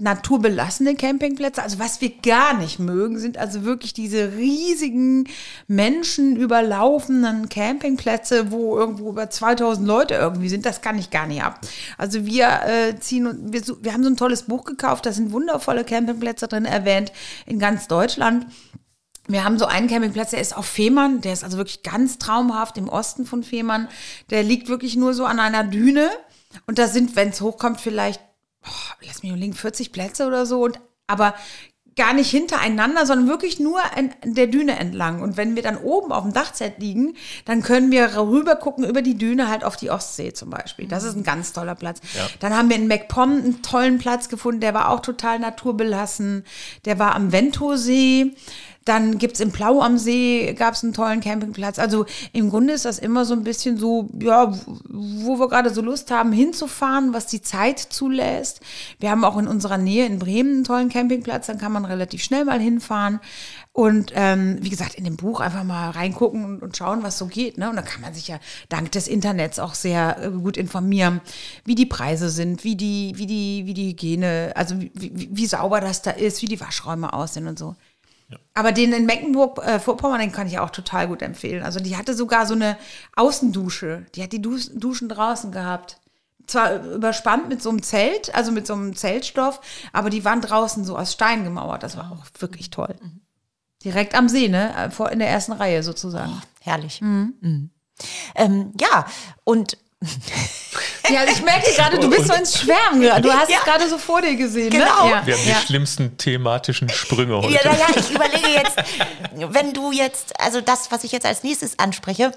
[0.00, 1.62] naturbelassene Campingplätze.
[1.62, 5.28] Also was wir gar nicht mögen, sind also wirklich diese riesigen
[5.66, 10.66] menschenüberlaufenden Campingplätze, wo irgendwo über 2000 Leute irgendwie sind.
[10.66, 11.60] Das kann ich gar nicht ab.
[11.96, 15.06] Also wir äh, ziehen und wir, wir haben so ein tolles Buch gekauft.
[15.06, 17.12] Da sind wundervolle Campingplätze drin erwähnt
[17.46, 18.46] in ganz Deutschland.
[19.30, 22.78] Wir haben so einen Campingplatz, der ist auf Fehmarn, der ist also wirklich ganz traumhaft
[22.78, 23.88] im Osten von Fehmarn.
[24.30, 26.08] Der liegt wirklich nur so an einer Düne.
[26.66, 28.22] Und da sind, wenn es hochkommt, vielleicht,
[28.62, 30.64] boah, lass mich überlegen, 40 Plätze oder so.
[30.64, 31.34] Und, aber
[31.98, 35.20] gar nicht hintereinander, sondern wirklich nur an der Düne entlang.
[35.20, 39.02] Und wenn wir dann oben auf dem Dachzelt liegen, dann können wir rüber gucken über
[39.02, 40.86] die Düne halt auf die Ostsee zum Beispiel.
[40.86, 42.00] Das ist ein ganz toller Platz.
[42.38, 46.44] Dann haben wir in MacPom einen tollen Platz gefunden, der war auch total naturbelassen.
[46.84, 48.36] Der war am Ventosee.
[48.88, 51.78] Dann gibt's im Plau am See, gab's einen tollen Campingplatz.
[51.78, 54.50] Also im Grunde ist das immer so ein bisschen so, ja,
[54.88, 58.60] wo wir gerade so Lust haben, hinzufahren, was die Zeit zulässt.
[58.98, 62.22] Wir haben auch in unserer Nähe in Bremen einen tollen Campingplatz, dann kann man relativ
[62.22, 63.20] schnell mal hinfahren.
[63.78, 67.58] Und ähm, wie gesagt, in dem Buch einfach mal reingucken und, schauen, was so geht.
[67.58, 67.70] Ne?
[67.70, 71.20] Und dann kann man sich ja dank des Internets auch sehr äh, gut informieren,
[71.64, 75.46] wie die Preise sind, wie die, wie die, wie die Hygiene, also wie, wie, wie
[75.46, 77.76] sauber das da ist, wie die Waschräume aussehen und so.
[78.54, 81.62] Aber den in Mecklenburg-Vorpommern, den kann ich auch total gut empfehlen.
[81.62, 82.76] Also die hatte sogar so eine
[83.16, 84.04] Außendusche.
[84.14, 85.98] Die hat die Dus- Duschen draußen gehabt.
[86.46, 89.60] Zwar überspannt mit so einem Zelt, also mit so einem Zeltstoff,
[89.92, 91.82] aber die waren draußen so aus Stein gemauert.
[91.82, 92.94] Das war auch wirklich toll.
[93.84, 94.90] Direkt am See, ne?
[94.90, 96.40] Vor, in der ersten Reihe sozusagen.
[96.60, 97.00] Herrlich.
[97.02, 97.70] Mhm.
[98.34, 99.06] Ähm, ja,
[99.44, 99.76] und
[101.10, 103.00] Ja, ich merke gerade, du bist so ins Schwärmen.
[103.22, 103.58] Du hast Ja.
[103.58, 105.06] es gerade so vor dir gesehen, Genau.
[105.06, 105.10] ne?
[105.12, 105.26] Ja.
[105.26, 105.56] Wir haben ja.
[105.60, 107.52] die schlimmsten thematischen Sprünge heute.
[107.54, 108.76] ja, ja, ja, ich überlege jetzt,
[109.34, 112.32] wenn du jetzt, also das, was ich jetzt als nächstes anspreche,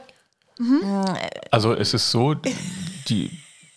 [1.52, 2.34] Also es ist so,
[3.10, 3.32] die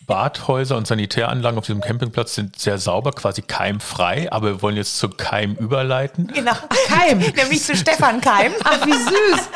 [0.07, 4.97] Badhäuser und Sanitäranlagen auf diesem Campingplatz sind sehr sauber, quasi keimfrei, aber wir wollen jetzt
[4.99, 6.27] zu Keim überleiten.
[6.27, 6.53] genau,
[6.87, 7.19] Keim.
[7.35, 8.53] nämlich zu Stefan Keim.
[8.63, 9.49] Ach, wie süß.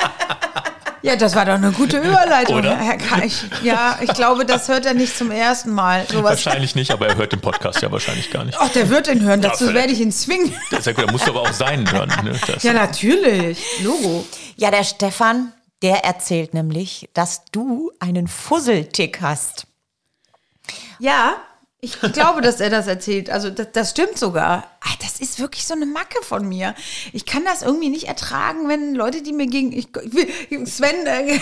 [1.01, 2.75] Ja, das war doch eine gute Überleitung, Oder?
[2.77, 3.45] Herr Keich.
[3.63, 6.05] Ja, ich glaube, das hört er nicht zum ersten Mal.
[6.07, 6.45] Sowas.
[6.45, 8.57] Wahrscheinlich nicht, aber er hört den Podcast ja wahrscheinlich gar nicht.
[8.59, 9.41] Ach, der wird ihn hören.
[9.41, 9.75] Dazu vielleicht.
[9.75, 10.53] werde ich ihn zwingen.
[10.71, 12.09] Das ist ja gut, er muss aber auch seinen hören.
[12.23, 12.39] Ne?
[12.47, 13.63] Das, Ja, natürlich.
[13.81, 14.25] Logo.
[14.57, 19.67] Ja, der Stefan, der erzählt nämlich, dass du einen Fusseltick hast.
[20.99, 21.38] Ja,
[21.82, 23.30] Ich glaube, dass er das erzählt.
[23.30, 24.70] Also das, das stimmt sogar.
[24.82, 26.76] Ah, das ist wirklich so eine Macke von mir.
[27.13, 29.88] Ich kann das irgendwie nicht ertragen, wenn Leute, die mir gegen ich,
[30.65, 31.39] Sven, äh,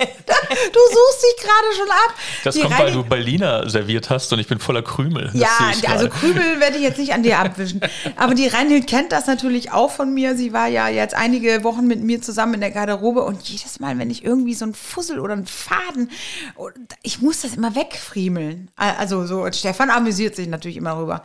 [0.00, 2.14] du suchst dich gerade schon ab.
[2.44, 5.30] Das Die kommt, weil du Berliner serviert hast und ich bin voller Krümel.
[5.34, 5.48] Ja,
[5.88, 6.08] also.
[6.08, 7.80] Krümel werde ich jetzt nicht an dir abwischen.
[8.16, 10.36] Aber die Reinhild kennt das natürlich auch von mir.
[10.36, 13.98] Sie war ja jetzt einige Wochen mit mir zusammen in der Garderobe und jedes Mal,
[13.98, 16.10] wenn ich irgendwie so einen Fussel oder einen Faden,
[17.02, 18.70] ich muss das immer wegfriemeln.
[18.76, 21.22] Also so, und Stefan amüsiert sich natürlich immer rüber.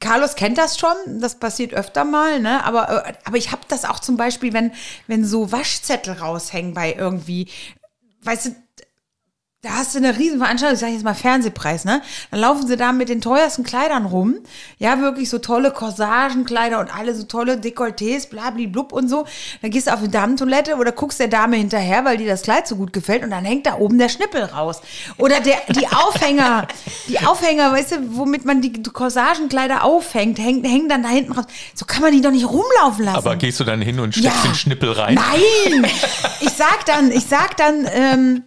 [0.00, 2.64] Carlos kennt das schon, das passiert öfter mal, ne?
[2.64, 4.72] Aber, äh, aber ich habe das auch zum Beispiel, wenn,
[5.06, 7.50] wenn so Waschzettel raushängen bei irgendwie,
[8.22, 8.56] weißt du,
[9.66, 12.00] da hast du eine riesen Veranstaltung, ich sag jetzt mal Fernsehpreis, ne?
[12.30, 14.36] Dann laufen sie da mit den teuersten Kleidern rum.
[14.78, 19.26] Ja, wirklich so tolle Corsagenkleider und alle so tolle Dekolletés, blub und so.
[19.62, 22.68] Dann gehst du auf die Damentoilette oder guckst der Dame hinterher, weil dir das Kleid
[22.68, 24.82] so gut gefällt und dann hängt da oben der Schnippel raus.
[25.18, 26.68] Oder der, die Aufhänger,
[27.08, 31.46] die Aufhänger, weißt du, womit man die Corsagenkleider aufhängt, hängen, hängen dann da hinten raus.
[31.74, 33.16] So kann man die doch nicht rumlaufen lassen.
[33.16, 35.14] Aber gehst du dann hin und steckst den Schnippel rein?
[35.16, 35.90] Nein!
[36.40, 38.42] Ich sag dann, ich sag dann, ähm,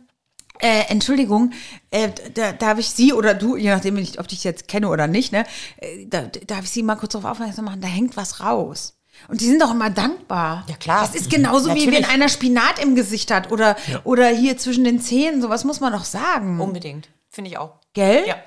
[0.60, 1.52] äh, Entschuldigung,
[1.92, 4.90] äh, da, darf ich Sie oder du, je nachdem, ich- ob ich dich jetzt kenne
[4.90, 5.46] oder nicht, ne,
[5.78, 8.96] äh, da, darf ich Sie mal kurz darauf aufmerksam machen, da hängt was raus.
[9.28, 10.66] Und die sind doch immer dankbar.
[10.70, 11.02] Ja, klar.
[11.06, 11.94] Das ist genauso wie Natürlich.
[12.00, 15.92] wenn einer Spinat im Gesicht hat oder, oder hier zwischen den Zähnen, sowas muss man
[15.92, 16.60] doch sagen.
[16.62, 17.10] Unbedingt.
[17.30, 17.74] Finde ich auch.
[17.94, 18.24] Gell?
[18.28, 18.38] Ja.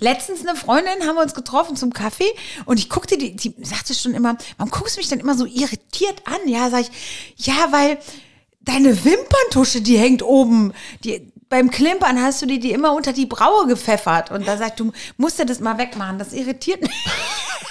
[0.00, 2.30] Letztens eine Freundin haben wir uns getroffen zum Kaffee
[2.66, 5.44] und ich guckte die, die sagte schon immer, warum guckst du mich denn immer so
[5.44, 6.46] irritiert an?
[6.48, 6.90] Ja, sag ich,
[7.36, 7.98] ja, weil
[8.68, 10.72] deine Wimperntusche, die hängt oben.
[11.04, 14.30] Die, beim Klimpern hast du dir die immer unter die Braue gepfeffert.
[14.30, 16.18] Und da sagt du, musst du das mal wegmachen.
[16.18, 16.90] Das irritiert mich.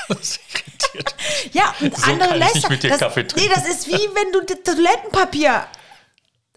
[0.09, 1.15] Das irritiert.
[1.51, 2.55] Ja, und So andere lässt
[3.35, 5.65] Nee, das ist wie wenn du das Toilettenpapier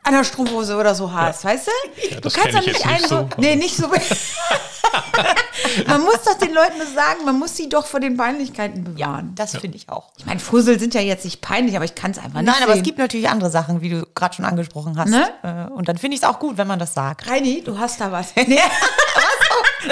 [0.02, 2.14] an der Strumpfhose oder so hast, weißt du?
[2.14, 3.08] du das kannst doch ich nicht einen so.
[3.08, 3.86] so, Nee, nicht so.
[5.86, 9.34] man muss doch den Leuten das sagen, man muss sie doch vor den Peinlichkeiten bewahren.
[9.34, 10.10] Das finde ich auch.
[10.18, 12.62] Ich meine, Fussel sind ja jetzt nicht peinlich, aber ich kann es einfach nicht Nein,
[12.62, 12.84] aber es sehen.
[12.84, 15.10] gibt natürlich andere Sachen, wie du gerade schon angesprochen hast.
[15.10, 15.30] Ne?
[15.42, 17.28] Äh, Und dann finde ich es auch gut, wenn man das sagt.
[17.28, 18.32] Reini, du hast da was.
[18.46, 18.58] Nee.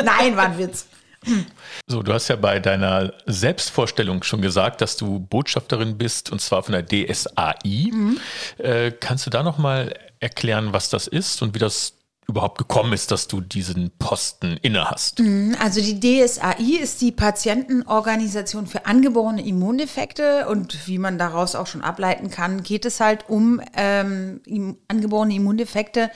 [0.03, 0.87] Nein, war ein Witz.
[1.91, 6.63] So, du hast ja bei deiner Selbstvorstellung schon gesagt, dass du Botschafterin bist und zwar
[6.63, 7.91] von der DSAI.
[7.91, 8.21] Mhm.
[8.59, 11.95] Äh, kannst du da nochmal erklären, was das ist und wie das
[12.29, 15.23] überhaupt gekommen ist, dass du diesen Posten inne hast?
[15.61, 21.81] Also die DSAI ist die Patientenorganisation für angeborene Immundefekte und wie man daraus auch schon
[21.81, 24.43] ableiten kann, geht es halt um ähm,
[24.89, 26.11] angeborene Immundefekte,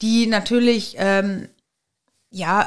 [0.00, 1.48] die natürlich ähm,
[2.32, 2.66] ja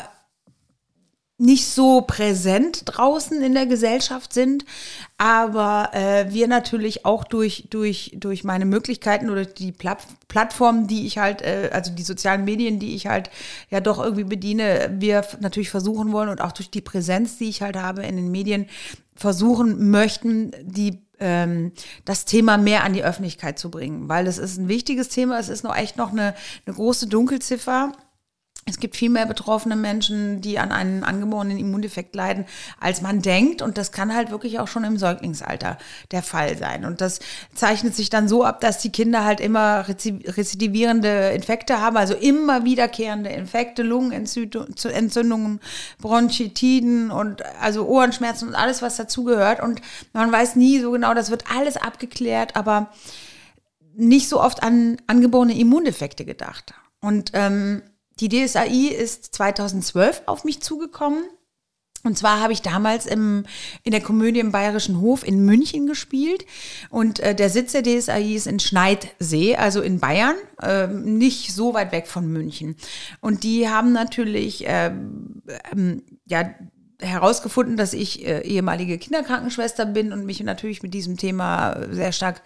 [1.38, 4.64] nicht so präsent draußen in der Gesellschaft sind,
[5.18, 11.06] aber äh, wir natürlich auch durch, durch, durch meine Möglichkeiten oder die Plat Plattformen, die
[11.06, 13.30] ich halt, äh, also die sozialen Medien, die ich halt
[13.70, 17.62] ja doch irgendwie bediene, wir natürlich versuchen wollen und auch durch die Präsenz, die ich
[17.62, 18.68] halt habe in den Medien,
[19.16, 21.72] versuchen möchten, die ähm,
[22.04, 25.50] das Thema mehr an die Öffentlichkeit zu bringen, weil es ist ein wichtiges Thema, es
[25.50, 27.94] ist noch echt noch eine, eine große Dunkelziffer.
[28.68, 32.46] Es gibt viel mehr betroffene Menschen, die an einem angeborenen Immundefekt leiden,
[32.80, 33.62] als man denkt.
[33.62, 35.78] Und das kann halt wirklich auch schon im Säuglingsalter
[36.10, 36.84] der Fall sein.
[36.84, 37.20] Und das
[37.54, 42.16] zeichnet sich dann so ab, dass die Kinder halt immer rezi- rezidivierende Infekte haben, also
[42.16, 45.60] immer wiederkehrende Infekte, Lungenentzündungen,
[46.00, 49.62] Bronchitiden und also Ohrenschmerzen und alles, was dazugehört.
[49.62, 49.80] Und
[50.12, 52.90] man weiß nie so genau, das wird alles abgeklärt, aber
[53.94, 56.74] nicht so oft an angeborene Immundefekte gedacht.
[57.00, 57.84] Und ähm,
[58.20, 61.24] die DSAI ist 2012 auf mich zugekommen.
[62.04, 63.46] Und zwar habe ich damals im,
[63.84, 66.46] in der Komödie im Bayerischen Hof in München gespielt.
[66.90, 71.74] Und äh, der Sitz der DSAI ist in Schneidsee, also in Bayern, ähm, nicht so
[71.74, 72.76] weit weg von München.
[73.22, 76.54] Und die haben natürlich ähm, ähm, ja,
[77.02, 82.42] herausgefunden, dass ich äh, ehemalige Kinderkrankenschwester bin und mich natürlich mit diesem Thema sehr stark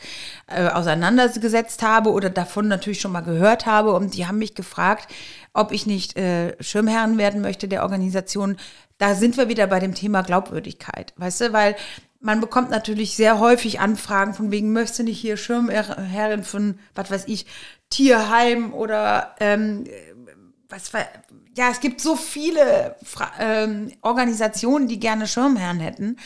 [0.47, 3.93] äh, auseinandergesetzt habe oder davon natürlich schon mal gehört habe.
[3.93, 5.07] Und die haben mich gefragt,
[5.53, 8.57] ob ich nicht äh, Schirmherrin werden möchte der Organisation.
[8.97, 11.75] Da sind wir wieder bei dem Thema Glaubwürdigkeit, weißt du, weil
[12.21, 17.09] man bekommt natürlich sehr häufig Anfragen von wegen, möchtest du nicht hier Schirmherrin von, was
[17.09, 17.45] weiß ich,
[17.89, 19.85] Tierheim oder ähm,
[20.67, 21.05] was war,
[21.57, 26.17] ja, es gibt so viele Fra ähm, Organisationen, die gerne Schirmherren hätten,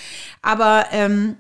[0.42, 1.38] aber ähm,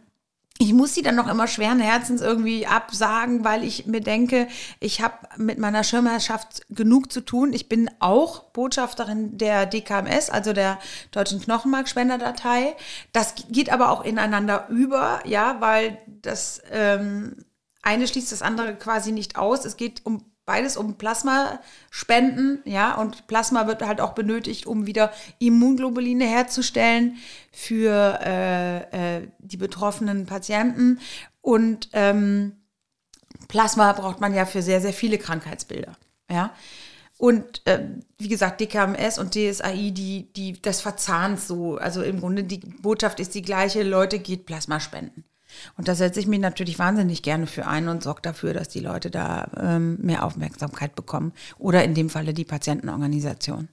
[0.63, 4.47] ich muss sie dann noch immer schweren Herzens irgendwie absagen, weil ich mir denke,
[4.79, 7.51] ich habe mit meiner Schirmherrschaft genug zu tun.
[7.51, 10.79] Ich bin auch Botschafterin der DKMS, also der
[11.11, 12.77] Deutschen Knochenmarkspenderdatei.
[13.11, 17.43] Das geht aber auch ineinander über, ja, weil das ähm,
[17.81, 19.65] eine schließt das andere quasi nicht aus.
[19.65, 24.85] Es geht um beides um Plasma spenden, ja, und Plasma wird halt auch benötigt, um
[24.85, 27.17] wieder Immunglobuline herzustellen
[27.51, 30.99] für äh, äh, die betroffenen Patienten.
[31.41, 32.57] Und ähm,
[33.47, 35.93] Plasma braucht man ja für sehr, sehr viele Krankheitsbilder,
[36.29, 36.53] ja.
[37.17, 41.77] Und äh, wie gesagt, DKMS und DSAI, die, die, das verzahnt so.
[41.77, 45.23] Also im Grunde die Botschaft ist die gleiche, Leute geht Plasma spenden.
[45.77, 48.79] Und da setze ich mich natürlich wahnsinnig gerne für ein und sorge dafür, dass die
[48.79, 51.33] Leute da ähm, mehr Aufmerksamkeit bekommen.
[51.57, 53.69] Oder in dem Falle die Patientenorganisation.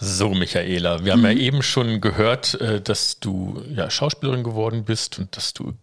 [0.00, 5.18] So, Michaela, wir haben ja eben schon gehört, äh, dass du ja Schauspielerin geworden bist
[5.18, 5.74] und dass du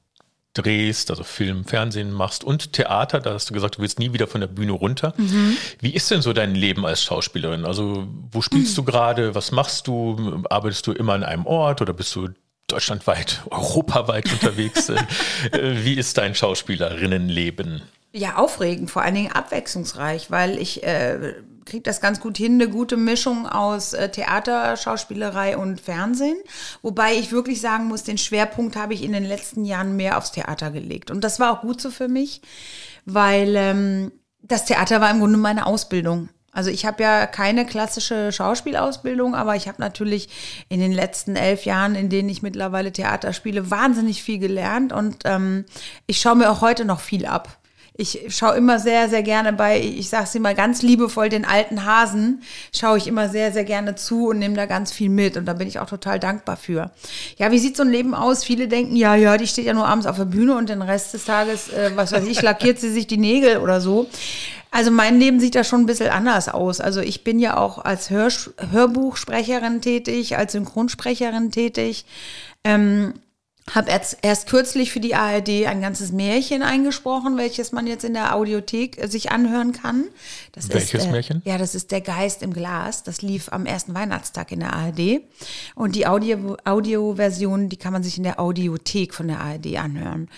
[0.56, 3.20] drehst, also Film, Fernsehen machst und Theater.
[3.20, 5.14] Da hast du gesagt, du willst nie wieder von der Bühne runter.
[5.18, 5.58] Mhm.
[5.80, 7.66] Wie ist denn so dein Leben als Schauspielerin?
[7.66, 8.76] Also wo spielst mhm.
[8.76, 9.36] du gerade?
[9.36, 10.44] Was machst du?
[10.50, 12.30] Arbeitest du immer an einem Ort oder bist du
[12.68, 14.92] deutschlandweit, europaweit unterwegs?
[15.52, 17.82] Äh, wie ist dein Schauspielerinnenleben?
[18.18, 21.34] Ja, aufregend, vor allen Dingen abwechslungsreich, weil ich äh,
[21.66, 26.38] kriege das ganz gut hin, eine gute Mischung aus äh, Theater, Schauspielerei und Fernsehen.
[26.82, 30.32] Wobei ich wirklich sagen muss, den Schwerpunkt habe ich in den letzten Jahren mehr aufs
[30.32, 31.12] Theater gelegt.
[31.12, 32.42] Und das war auch gut so für mich,
[33.04, 36.30] weil ähm, das Theater war im Grunde meine Ausbildung.
[36.54, 40.30] Also ich habe ja keine klassische Schauspielausbildung, aber ich habe natürlich
[40.70, 45.24] in den letzten elf Jahren, in denen ich mittlerweile Theater spiele, wahnsinnig viel gelernt und
[45.26, 45.66] ähm,
[46.08, 47.58] ich schaue mir auch heute noch viel ab
[47.98, 51.86] ich schaue immer sehr, sehr gerne bei, ich sage es immer ganz liebevoll, den alten
[51.86, 52.42] Hasen,
[52.76, 55.38] schaue ich immer sehr, sehr gerne zu und nehme da ganz viel mit.
[55.38, 56.92] Und da bin ich auch total dankbar für.
[57.38, 58.44] Ja, wie sieht so ein Leben aus?
[58.44, 61.14] Viele denken, ja, ja, die steht ja nur abends auf der Bühne und den Rest
[61.14, 64.10] des Tages, äh, was weiß ich, lackiert sie sich die Nägel oder so.
[64.72, 66.82] Also mein Leben sieht da schon ein bisschen anders aus.
[66.82, 68.28] Also ich bin ja auch als Hör
[68.72, 72.06] Hörbuchsprecherin tätig, als Synchronsprecherin tätig.
[72.66, 73.14] Ähm,
[73.74, 78.14] habe erst, erst kürzlich für die ARD ein ganzes Märchen eingesprochen, welches man jetzt in
[78.14, 80.06] der Audiothek äh, sich anhören kann.
[80.52, 81.42] Das welches ist, äh, Märchen?
[81.46, 83.02] Ja, das ist Der Geist im Glas.
[83.04, 85.22] Das lief am ersten Weihnachtstag in der ARD.
[85.74, 90.30] Und die Audio, Audioversion, die kann man sich in der Audiothek von der ARD anhören.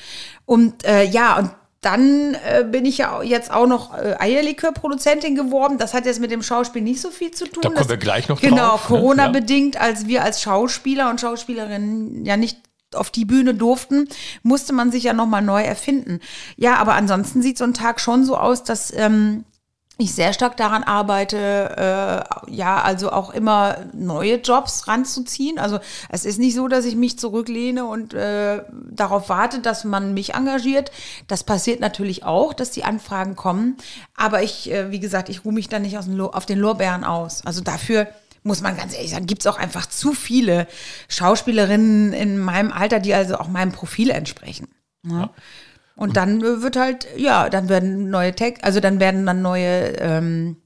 [0.45, 5.77] Und äh, ja, und dann äh, bin ich ja jetzt auch noch äh, Eierlikör-Produzentin geworden.
[5.77, 7.61] Das hat jetzt mit dem Schauspiel nicht so viel zu tun.
[7.61, 8.87] Da kommen das, wir gleich noch genau, drauf.
[8.87, 9.81] Genau, Corona-bedingt, ne?
[9.81, 9.85] ja.
[9.85, 12.57] als wir als Schauspieler und Schauspielerinnen ja nicht
[12.97, 14.07] auf die Bühne durften,
[14.43, 16.19] musste man sich ja nochmal neu erfinden.
[16.55, 19.45] Ja, aber ansonsten sieht so ein Tag schon so aus, dass ähm,
[19.99, 25.57] ich sehr stark daran arbeite, äh, ja, also auch immer neue Jobs ranzuziehen.
[25.57, 25.79] Also
[26.09, 30.35] es ist nicht so, dass ich mich zurücklehne und äh, darauf warte, dass man mich
[30.35, 30.91] engagiert.
[31.27, 33.77] Das passiert natürlich auch, dass die Anfragen kommen.
[34.15, 37.03] Aber ich, äh, wie gesagt, ich ruhe mich da nicht aus den auf den Lorbeeren
[37.03, 37.43] aus.
[37.45, 38.07] Also dafür
[38.47, 40.67] muss man ganz ehrlich sagen, gibt es auch einfach zu viele
[41.09, 44.69] Schauspielerinnen in meinem Alter, die also auch meinem Profil entsprechen.
[45.03, 45.29] Ne?
[45.29, 45.29] Ja.
[45.95, 50.57] Und dann wird halt, ja, dann werden neue Tech, also dann werden dann neue ähm,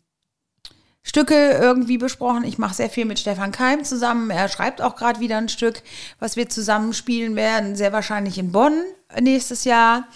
[1.03, 2.43] Stücke irgendwie besprochen.
[2.43, 4.29] Ich mache sehr viel mit Stefan Keim zusammen.
[4.29, 5.81] Er schreibt auch gerade wieder ein Stück,
[6.19, 8.83] was wir zusammen spielen werden, sehr wahrscheinlich in Bonn
[9.19, 10.07] nächstes Jahr.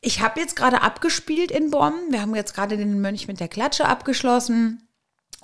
[0.00, 1.92] Ich habe jetzt gerade abgespielt in Bonn.
[2.10, 4.87] Wir haben jetzt gerade den Mönch mit der Klatsche abgeschlossen.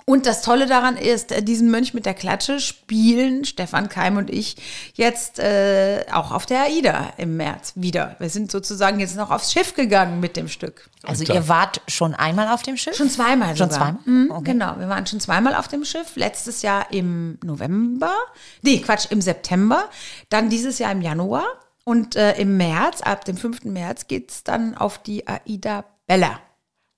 [0.07, 4.29] Und das Tolle daran ist, äh, diesen Mönch mit der Klatsche spielen Stefan Keim und
[4.29, 4.55] ich
[4.93, 8.15] jetzt äh, auch auf der AIDA im März wieder.
[8.19, 10.91] Wir sind sozusagen jetzt noch aufs Schiff gegangen mit dem Stück.
[11.01, 12.95] Also ihr wart schon einmal auf dem Schiff?
[12.95, 13.95] Schon zweimal Schon sogar.
[13.95, 14.01] zweimal?
[14.05, 14.51] Mhm, okay.
[14.51, 16.15] Genau, wir waren schon zweimal auf dem Schiff.
[16.15, 18.13] Letztes Jahr im November,
[18.61, 19.89] nee, Quatsch, im September.
[20.29, 21.45] Dann dieses Jahr im Januar.
[21.83, 23.65] Und äh, im März, ab dem 5.
[23.65, 26.39] März, geht es dann auf die AIDA Bella.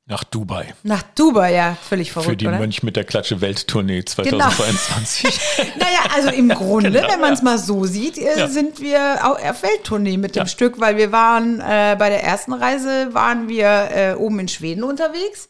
[0.09, 0.73] Nach Dubai.
[0.83, 2.29] Nach Dubai, ja, völlig verrückt.
[2.29, 2.59] Für die oder?
[2.59, 5.23] Mönch mit der Klatsche Welttournee 2022.
[5.57, 5.69] Genau.
[5.79, 7.43] naja, also im Grunde, genau, wenn man es ja.
[7.43, 8.47] mal so sieht, äh, ja.
[8.47, 10.47] sind wir auch auf Welttournee mit dem ja.
[10.47, 14.83] Stück, weil wir waren äh, bei der ersten Reise waren wir äh, oben in Schweden
[14.83, 15.49] unterwegs.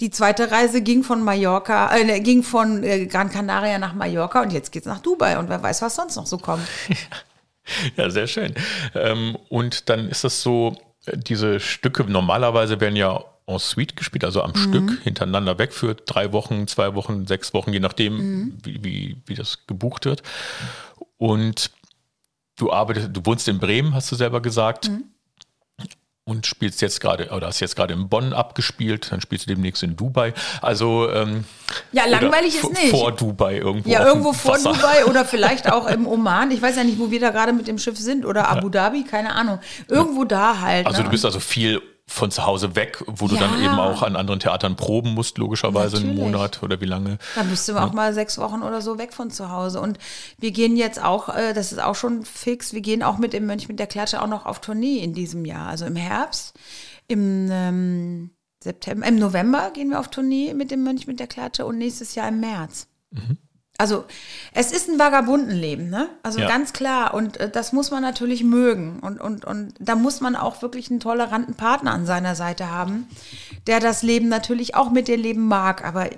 [0.00, 4.50] Die zweite Reise ging von Mallorca, äh, ging von äh, Gran Canaria nach Mallorca und
[4.50, 6.66] jetzt geht's nach Dubai und wer weiß, was sonst noch so kommt.
[7.96, 8.54] Ja, sehr schön.
[8.96, 10.74] Ähm, und dann ist das so,
[11.06, 14.56] äh, diese Stücke normalerweise werden ja en suite gespielt, also am mhm.
[14.56, 18.58] Stück hintereinander weg für drei Wochen, zwei Wochen, sechs Wochen, je nachdem, mhm.
[18.62, 20.22] wie, wie, wie das gebucht wird.
[21.18, 21.70] Und
[22.56, 24.88] du arbeitest, du wohnst in Bremen, hast du selber gesagt.
[24.88, 25.04] Mhm.
[26.24, 29.82] Und spielst jetzt gerade, oder hast jetzt gerade in Bonn abgespielt, dann spielst du demnächst
[29.82, 30.32] in Dubai.
[30.60, 31.44] Also ähm,
[31.90, 32.90] ja, langweilig ist nicht.
[32.90, 33.88] Vor Dubai irgendwo.
[33.88, 34.74] Ja, irgendwo vor Wasser.
[34.74, 36.52] Dubai oder vielleicht auch im Oman.
[36.52, 39.02] Ich weiß ja nicht, wo wir da gerade mit dem Schiff sind oder Abu Dhabi,
[39.02, 39.58] keine Ahnung.
[39.88, 40.86] Irgendwo da halt.
[40.86, 41.04] Also ne?
[41.04, 43.42] du bist also viel von zu Hause weg, wo du Ja.
[43.42, 46.24] dann eben auch an anderen Theatern proben musst, logischerweise einen Natürlich.
[46.32, 47.18] Monat oder wie lange.
[47.36, 49.80] Da müsste man auch mal sechs Wochen oder so weg von zu Hause.
[49.80, 49.98] Und
[50.38, 53.46] wir gehen jetzt auch, äh, das ist auch schon fix, wir gehen auch mit dem
[53.46, 55.68] Mönch mit der Klatsche auch noch auf Tournee in diesem Jahr.
[55.68, 56.58] Also im Herbst,
[57.06, 58.30] im ähm,
[58.62, 62.16] September, im November gehen wir auf Tournee mit dem Mönch mit der Klatsche und nächstes
[62.16, 62.88] Jahr im März.
[63.80, 64.04] Also
[64.52, 66.10] es ist ein Vagabundenleben, ne?
[66.22, 66.48] Also Ja.
[66.48, 67.14] ganz klar.
[67.14, 69.00] Und äh, das muss man natürlich mögen.
[69.00, 73.08] Und, und, und da muss man auch wirklich einen toleranten Partner an seiner Seite haben,
[73.66, 75.82] der das Leben natürlich auch mit dir leben mag.
[75.82, 76.10] Aber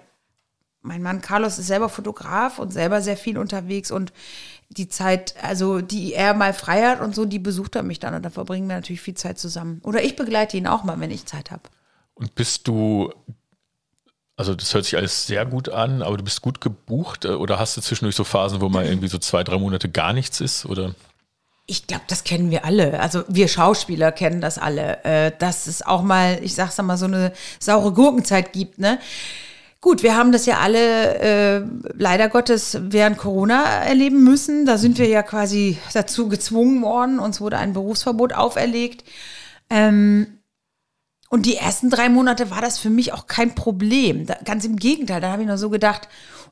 [0.81, 4.13] mein Mann Carlos ist selber Fotograf und selber sehr viel unterwegs und
[4.69, 8.15] die Zeit, also die er mal frei hat und so, die besucht er mich dann
[8.15, 9.81] und da verbringen wir natürlich viel Zeit zusammen.
[9.85, 11.63] Oder ich begleite ihn auch mal, wenn ich Zeit habe.
[12.15, 13.13] Und bist du,
[14.37, 17.59] also das hört sich alles sehr gut an, aber du bist gut gebucht äh, oder
[17.59, 20.67] hast du zwischendurch so Phasen, wo mal irgendwie so zwei, drei Monate gar nichts ist?
[20.67, 20.95] Oder?
[21.67, 23.01] Ich glaube, das kennen wir alle.
[23.01, 25.05] Also wir Schauspieler kennen das alle.
[25.05, 28.99] Äh, dass es auch mal, ich sag's mal, so eine saure Gurkenzeit gibt, ne?
[29.81, 31.63] Gut, wir haben das ja alle äh,
[31.95, 34.65] leider Gottes während Corona erleben müssen.
[34.65, 37.19] Da sind wir ja quasi dazu gezwungen worden.
[37.19, 39.03] Uns wurde ein Berufsverbot auferlegt.
[39.71, 40.39] Ähm,
[41.33, 44.27] und die ersten drei Monate war das für mich auch kein Problem.
[44.27, 46.07] Da, ganz im Gegenteil, da habe ich noch so gedacht,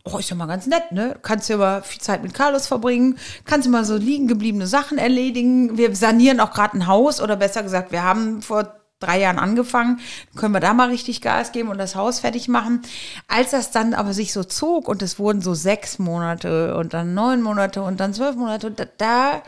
[0.04, 1.18] oh, ist ja mal ganz nett, ne?
[1.20, 4.96] Kannst ja aber viel Zeit mit Carlos verbringen, kannst du mal so liegen gebliebene Sachen
[4.96, 5.76] erledigen.
[5.76, 10.00] Wir sanieren auch gerade ein Haus oder besser gesagt, wir haben vor drei Jahren angefangen,
[10.34, 12.80] können wir da mal richtig Gas geben und das Haus fertig machen.
[13.28, 17.12] Als das dann aber sich so zog und es wurden so sechs Monate und dann
[17.12, 19.42] neun Monate und dann zwölf Monate, da, da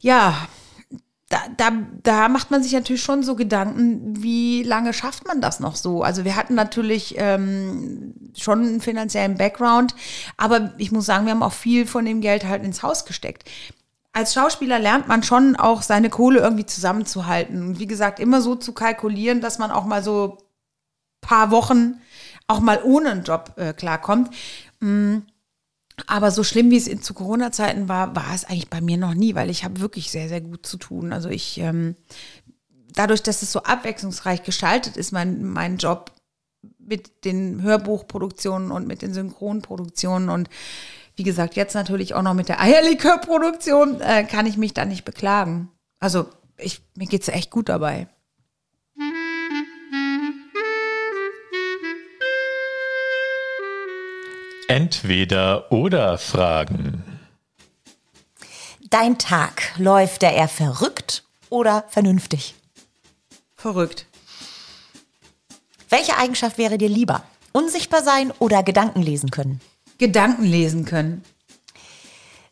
[0.00, 0.34] ja,
[1.30, 1.70] da, da,
[2.02, 6.02] da macht man sich natürlich schon so Gedanken, wie lange schafft man das noch so?
[6.02, 9.94] Also wir hatten natürlich ähm, schon einen finanziellen Background,
[10.36, 13.48] aber ich muss sagen, wir haben auch viel von dem Geld halt ins Haus gesteckt.
[14.12, 18.56] Als Schauspieler lernt man schon auch seine Kohle irgendwie zusammenzuhalten und wie gesagt immer so
[18.56, 20.38] zu kalkulieren, dass man auch mal so
[21.20, 22.00] paar Wochen
[22.48, 24.34] auch mal ohne einen Job äh, klarkommt.
[26.06, 29.14] Aber so schlimm, wie es in, zu Corona-Zeiten war, war es eigentlich bei mir noch
[29.14, 31.12] nie, weil ich habe wirklich sehr, sehr gut zu tun.
[31.12, 31.96] Also ich, ähm,
[32.94, 36.12] dadurch, dass es so abwechslungsreich gestaltet ist, mein, mein Job
[36.78, 40.48] mit den Hörbuchproduktionen und mit den Synchronproduktionen und
[41.16, 45.04] wie gesagt, jetzt natürlich auch noch mit der Eierlikörproduktion, äh, kann ich mich da nicht
[45.04, 45.70] beklagen.
[45.98, 46.26] Also
[46.56, 48.08] ich, mir geht's echt gut dabei.
[54.70, 57.02] Entweder oder Fragen.
[58.88, 62.54] Dein Tag, läuft der eher verrückt oder vernünftig?
[63.56, 64.06] Verrückt.
[65.88, 67.24] Welche Eigenschaft wäre dir lieber?
[67.50, 69.60] Unsichtbar sein oder Gedanken lesen können?
[69.98, 71.24] Gedanken lesen können.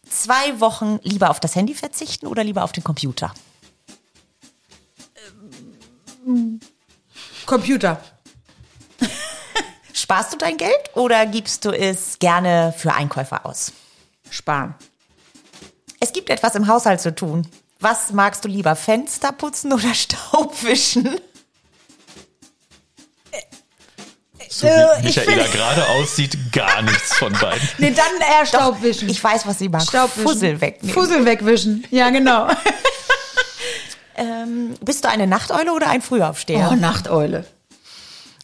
[0.09, 3.33] Zwei Wochen lieber auf das Handy verzichten oder lieber auf den Computer?
[7.47, 8.03] Computer.
[10.11, 13.73] Sparst du dein Geld oder gibst du es gerne für Einkäufe aus?
[14.31, 14.75] Sparen.
[16.01, 17.47] Es gibt etwas im Haushalt zu tun.
[17.81, 21.21] Was magst du lieber, Fenster putzen oder Staubwischen?
[24.49, 27.69] So Äh, wie ich Michaela find- gerade aussieht, gar nichts von beiden.
[27.77, 29.11] Nee, dann eher Staubwischen.
[29.11, 29.83] Ich weiß, was sie mag.
[29.83, 30.23] Staubwischen.
[30.27, 30.95] Fussel wegnehmen.
[30.95, 31.87] Fussel wegwischen.
[31.91, 32.49] Ja, genau.
[34.21, 36.71] Ähm, bist du eine Nachteule oder ein Frühaufsteher?
[36.73, 37.45] Oh, Nachteule.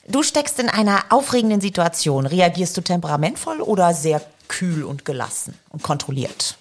[0.07, 2.27] Du steckst in einer aufregenden Situation.
[2.27, 6.57] Reagierst du temperamentvoll oder sehr kühl und gelassen und kontrolliert?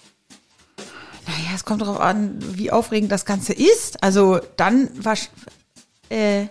[1.26, 4.02] Naja, es kommt darauf an, wie aufregend das Ganze ist.
[4.02, 5.16] Also dann war.
[6.10, 6.46] Äh,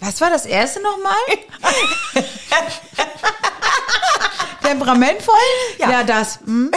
[0.00, 1.14] was war das erste nochmal?
[4.62, 5.34] Temperamentvoll?
[5.78, 6.02] Ja.
[6.04, 6.40] das.
[6.44, 6.70] Hm,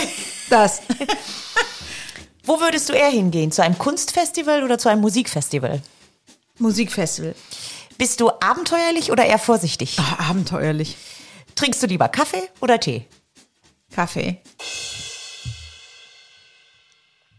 [0.49, 0.81] das.
[2.43, 3.51] Wo würdest du eher hingehen?
[3.51, 5.81] Zu einem Kunstfestival oder zu einem Musikfestival?
[6.57, 7.35] Musikfestival.
[7.99, 9.99] Bist du abenteuerlich oder eher vorsichtig?
[9.99, 10.95] Ah, abenteuerlich.
[11.55, 13.05] Trinkst du lieber Kaffee oder Tee?
[13.91, 14.41] Kaffee.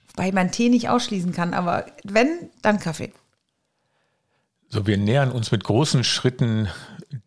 [0.09, 3.11] Wobei man Tee nicht ausschließen kann, aber wenn, dann Kaffee.
[4.69, 6.69] So, wir nähern uns mit großen Schritten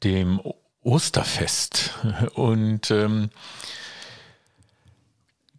[0.03, 0.39] dem
[0.83, 1.95] Osterfest.
[2.35, 3.31] Und ähm,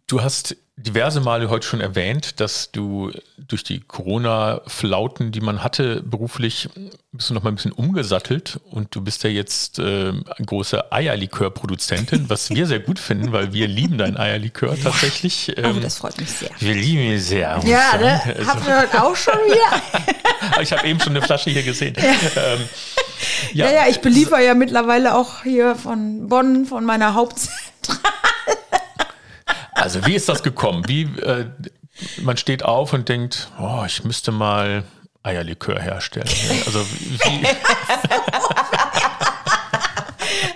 [0.07, 6.01] du hast diverse Male heute schon erwähnt, dass du durch die Corona-Flauten, die man hatte,
[6.03, 6.69] beruflich
[7.13, 12.29] bist du noch mal ein bisschen umgesattelt und du bist ja jetzt eine große Eierlikör-Produzentin,
[12.29, 15.53] was wir sehr gut finden, weil wir lieben dein Eierlikör tatsächlich.
[15.57, 16.49] Oh, Ähm, das freut mich sehr.
[16.59, 17.59] wir lieben ihn sehr.
[17.65, 18.21] Ja, ne?
[18.25, 20.61] Also- Habt ihr heute auch schon wieder?
[20.61, 21.95] ich habe eben schon eine Flasche hier gesehen.
[21.97, 22.59] Ähm,
[23.53, 28.01] Ja, ja, ich beliefer ja mittlerweile auch hier von Bonn, von meiner Hauptzentrale.
[29.75, 30.87] Also wie ist das gekommen?
[30.87, 31.45] Wie äh,
[32.21, 34.83] man steht auf und denkt, oh, ich müsste mal
[35.23, 36.29] Eierlikör herstellen.
[36.65, 37.47] Also wie,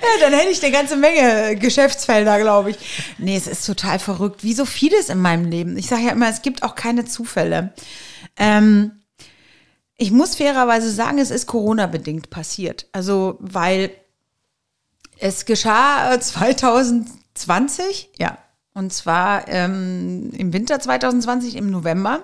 [0.02, 2.78] Ja, dann hätte ich eine ganze Menge Geschäftsfelder, glaube ich.
[3.18, 4.44] Nee, es ist total verrückt.
[4.44, 5.78] Wie so vieles in meinem Leben.
[5.78, 7.74] Ich sage ja immer, es gibt auch keine Zufälle.
[8.38, 8.92] Ähm,
[9.98, 12.88] ich muss fairerweise sagen, es ist Corona-bedingt passiert.
[12.92, 13.92] Also, weil
[15.18, 18.38] es geschah äh, 2020, ja.
[18.74, 22.24] Und zwar ähm, im Winter 2020, im November.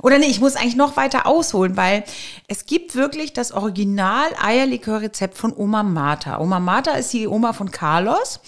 [0.00, 2.04] Oder nee, ich muss eigentlich noch weiter ausholen, weil
[2.46, 6.38] es gibt wirklich das Original Eierlikör-Rezept von Oma Martha.
[6.38, 8.40] Oma Martha ist die Oma von Carlos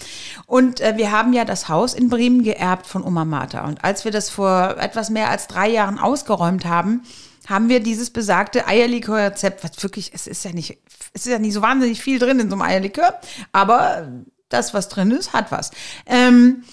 [0.45, 3.65] und äh, wir haben ja das Haus in Bremen geerbt von Oma Martha.
[3.65, 7.03] Und als wir das vor etwas mehr als drei Jahren ausgeräumt haben,
[7.47, 10.77] haben wir dieses besagte Eierlikör-Rezept, was wirklich, es ist ja nicht,
[11.13, 13.19] es ist ja nicht so wahnsinnig viel drin in so einem Eierlikör,
[13.51, 14.07] aber
[14.49, 15.71] das, was drin ist, hat was.
[16.05, 16.63] Ähm,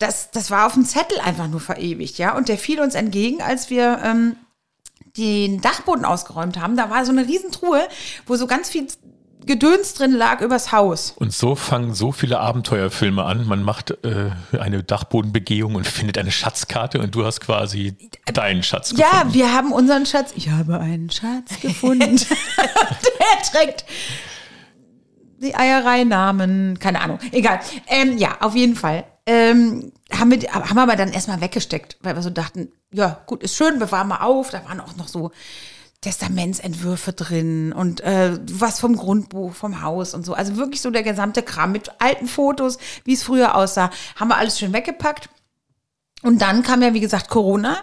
[0.00, 2.34] das, das war auf dem Zettel einfach nur verewigt, ja.
[2.34, 4.36] Und der fiel uns entgegen, als wir ähm,
[5.16, 6.76] den Dachboden ausgeräumt haben.
[6.76, 7.86] Da war so eine Riesentruhe,
[8.26, 8.86] wo so ganz viel
[9.44, 11.14] Gedöns drin lag übers Haus.
[11.16, 13.46] und so fangen so viele Abenteuerfilme an.
[13.46, 17.96] Man macht äh, eine Dachbodenbegehung und findet eine Schatzkarte und du hast quasi
[18.32, 19.10] deinen Schatz gefunden.
[19.12, 20.32] Ja, wir haben unseren Schatz.
[20.34, 22.16] Ich habe einen Schatz gefunden.
[22.56, 23.84] Der trägt
[25.38, 27.60] die Eiereinamen, keine Ahnung, egal.
[27.86, 29.04] Ähm, ja, auf jeden Fall.
[29.26, 33.42] Ähm, haben, wir, haben wir aber dann erstmal weggesteckt, weil wir so dachten, ja, gut,
[33.42, 34.50] ist schön, bewahren wir auf.
[34.50, 35.30] Da waren auch noch so
[36.00, 40.32] Testamentsentwürfe drin und äh, was vom Grundbuch, vom Haus und so.
[40.32, 44.38] Also wirklich so der gesamte Kram mit alten Fotos, wie es früher aussah, haben wir
[44.38, 45.28] alles schön weggepackt.
[46.22, 47.78] Und dann kam ja, wie gesagt, Corona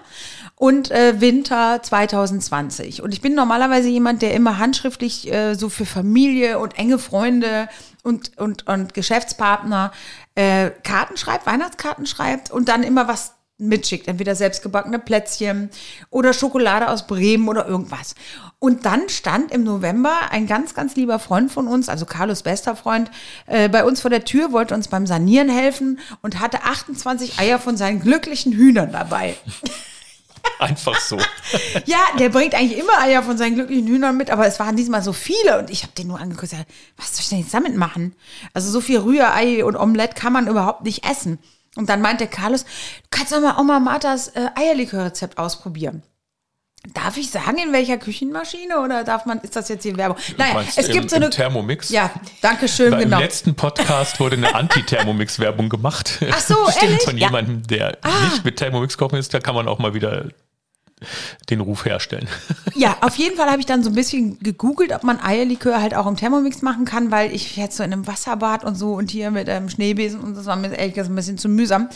[0.55, 3.01] und äh, Winter 2020.
[3.01, 7.67] Und ich bin normalerweise jemand, der immer handschriftlich äh, so für Familie und enge Freunde
[8.03, 9.91] und, und, und Geschäftspartner
[10.37, 14.07] äh, Karten schreibt, Weihnachtskarten schreibt und dann immer was mitschickt.
[14.07, 15.71] Entweder selbstgebackene Plätzchen
[16.11, 18.13] oder Schokolade aus Bremen oder irgendwas.
[18.59, 22.75] Und dann stand im November ein ganz, ganz lieber Freund von uns, also Carlos bester
[22.75, 23.09] Freund,
[23.47, 27.57] äh, bei uns vor der Tür, wollte uns beim Sanieren helfen und hatte 28 Eier
[27.57, 29.35] von seinen glücklichen Hühnern dabei.
[30.59, 31.17] Einfach so.
[31.85, 35.01] Ja, der bringt eigentlich immer Eier von seinen glücklichen Hühnern mit, aber es waren diesmal
[35.01, 36.65] so viele und ich habe den nur angeguckt und
[36.97, 38.15] was soll ich denn jetzt damit machen?
[38.53, 41.39] Also so viel Rührei und Omelette kann man überhaupt nicht essen.
[41.75, 46.03] Und dann meinte Carlos, du kannst doch mal Oma Marthas äh, Eierlikörrezept ausprobieren.
[46.93, 50.17] Darf ich sagen, in welcher Küchenmaschine oder darf man, ist das jetzt hier Werbung?
[50.37, 51.29] Naja, meinst es im- gibt so eine.
[51.29, 51.89] Thermomix?
[51.89, 52.11] Ja,
[52.41, 53.17] danke schön, Weil genau.
[53.17, 56.19] Im letzten Podcast wurde eine Anti-Thermomix-Werbung gemacht.
[56.31, 57.03] Ach so, Stimmt, ehrlich?
[57.03, 57.97] von jemandem, der
[58.31, 60.29] nicht mit Thermomix kochen ist, da kann man auch mal wieder
[61.49, 62.27] den Ruf herstellen.
[62.73, 65.95] Ja, auf jeden Fall habe ich dann so ein bisschen gegoogelt, ob man Eierlikör halt
[65.95, 69.09] auch im Thermomix machen kann, weil ich jetzt so in einem Wasserbad und so und
[69.09, 71.89] hier mit einem Schneebesen und das war mir ehrlich gesagt ein bisschen zu mühsam.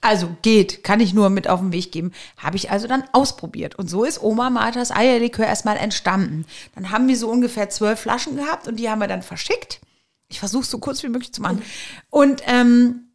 [0.00, 2.12] Also geht, kann ich nur mit auf den Weg geben.
[2.36, 3.76] Habe ich also dann ausprobiert.
[3.76, 6.44] Und so ist Oma Marthas Eierlikör erstmal entstanden.
[6.74, 9.80] Dann haben wir so ungefähr zwölf Flaschen gehabt und die haben wir dann verschickt.
[10.28, 11.62] Ich versuche es so kurz wie möglich zu machen.
[12.10, 13.06] Und ähm,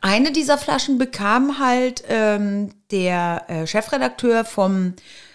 [0.00, 4.94] eine dieser Flaschen bekam halt ähm, der äh, Chefredakteur vom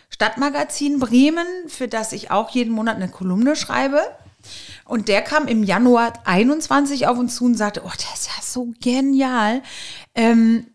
[0.10, 4.00] Stadtmagazin Bremen, für das ich auch jeden Monat eine Kolumne schreibe.
[4.86, 8.44] Und der kam im Januar 21 auf uns zu und sagte, oh, das ist ja
[8.44, 9.64] so genial.
[10.14, 10.68] Ähm,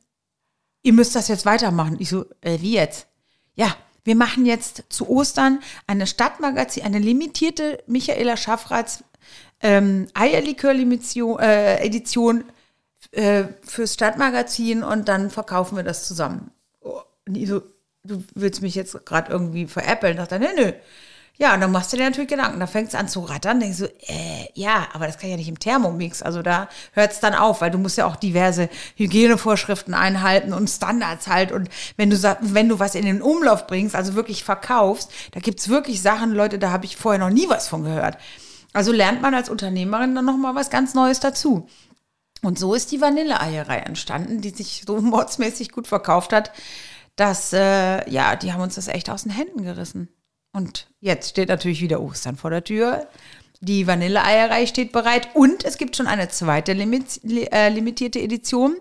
[0.82, 1.96] ihr müsst das jetzt weitermachen.
[1.98, 3.06] Ich so, äh, wie jetzt?
[3.54, 9.04] Ja, wir machen jetzt zu Ostern eine Stadtmagazin, eine limitierte Michaela Schaffrats
[9.60, 12.44] ähm, Eierlikör-Edition
[13.12, 16.50] äh, äh, fürs Stadtmagazin und dann verkaufen wir das zusammen.
[16.80, 17.62] Oh, Und ich so,
[18.04, 20.16] du willst mich jetzt gerade irgendwie veräppeln?
[20.16, 20.72] Dachte er, nö, nö.
[21.40, 22.58] Ja, und dann machst du dir natürlich Gedanken.
[22.58, 23.60] Da fängt es an zu rattern.
[23.60, 26.20] Denkst du, äh, ja, aber das kann ja nicht im Thermomix.
[26.20, 30.68] Also da hört es dann auf, weil du musst ja auch diverse Hygienevorschriften einhalten und
[30.68, 31.52] Standards halt.
[31.52, 35.68] Und wenn du, wenn du was in den Umlauf bringst, also wirklich verkaufst, da gibt's
[35.68, 38.18] wirklich Sachen, Leute, da habe ich vorher noch nie was von gehört.
[38.72, 41.68] Also lernt man als Unternehmerin dann nochmal was ganz Neues dazu.
[42.42, 46.50] Und so ist die Vanilleeierei entstanden, die sich so mordsmäßig gut verkauft hat,
[47.14, 50.08] dass, äh, ja, die haben uns das echt aus den Händen gerissen.
[50.52, 53.06] Und jetzt steht natürlich wieder Ostern vor der Tür.
[53.60, 58.76] Die Vanilleeierei steht bereit und es gibt schon eine zweite limit, li- äh, limitierte Edition.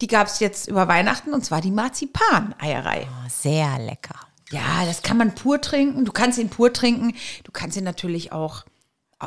[0.00, 3.06] Die gab es jetzt über Weihnachten und zwar die Marzipan-Eierei.
[3.08, 4.18] Oh, sehr lecker.
[4.50, 6.04] Ja, das kann man pur trinken.
[6.04, 7.14] Du kannst ihn pur trinken.
[7.44, 8.64] Du kannst ihn natürlich auch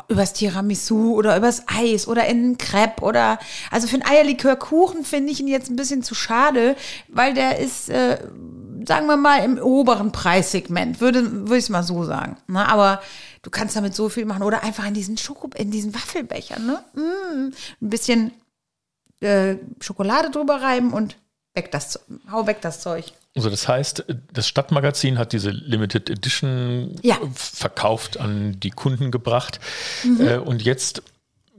[0.08, 3.40] übers Tiramisu oder übers Eis oder in einen Crepe oder
[3.72, 6.76] also für einen Eierlikörkuchen finde ich ihn jetzt ein bisschen zu schade,
[7.08, 8.20] weil der ist, äh,
[8.86, 12.38] sagen wir mal, im oberen Preissegment, würde, würde ich es mal so sagen.
[12.48, 12.68] Ne?
[12.68, 13.02] Aber
[13.42, 16.84] du kannst damit so viel machen oder einfach in diesen Schoko, in diesen Waffelbechern, ne?
[16.94, 18.32] Mm, ein bisschen
[19.22, 21.18] äh, Schokolade drüber reiben und
[21.56, 22.00] weg das,
[22.32, 23.12] hau weg das Zeug.
[23.36, 27.18] Also das heißt, das Stadtmagazin hat diese Limited Edition Ja.
[27.34, 29.60] verkauft, an die Kunden gebracht.
[30.20, 31.04] Äh, und jetzt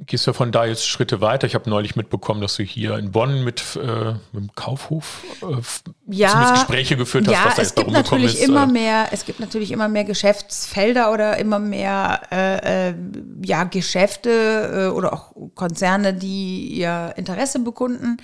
[0.06, 1.46] gehst du von da jetzt Schritte weiter.
[1.46, 5.42] Ich habe neulich mitbekommen, dass du hier in Bonn mit, äh, mit dem Kaufhof äh,
[5.42, 8.48] zumindest Gespräche geführt hast, ja, was da es jetzt bei gibt natürlich ist.
[8.48, 12.94] immer äh, mehr, es gibt natürlich immer mehr Geschäftsfelder oder immer mehr äh, äh,
[13.44, 18.16] ja, Geschäfte äh, oder auch Konzerne, die ihr Interesse bekunden.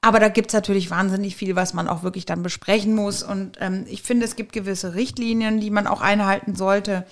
[0.00, 3.22] Aber da gibt's natürlich wahnsinnig viel, was man auch wirklich dann besprechen muss.
[3.22, 7.04] Und ähm, ich finde, es gibt gewisse Richtlinien, die man auch einhalten sollte.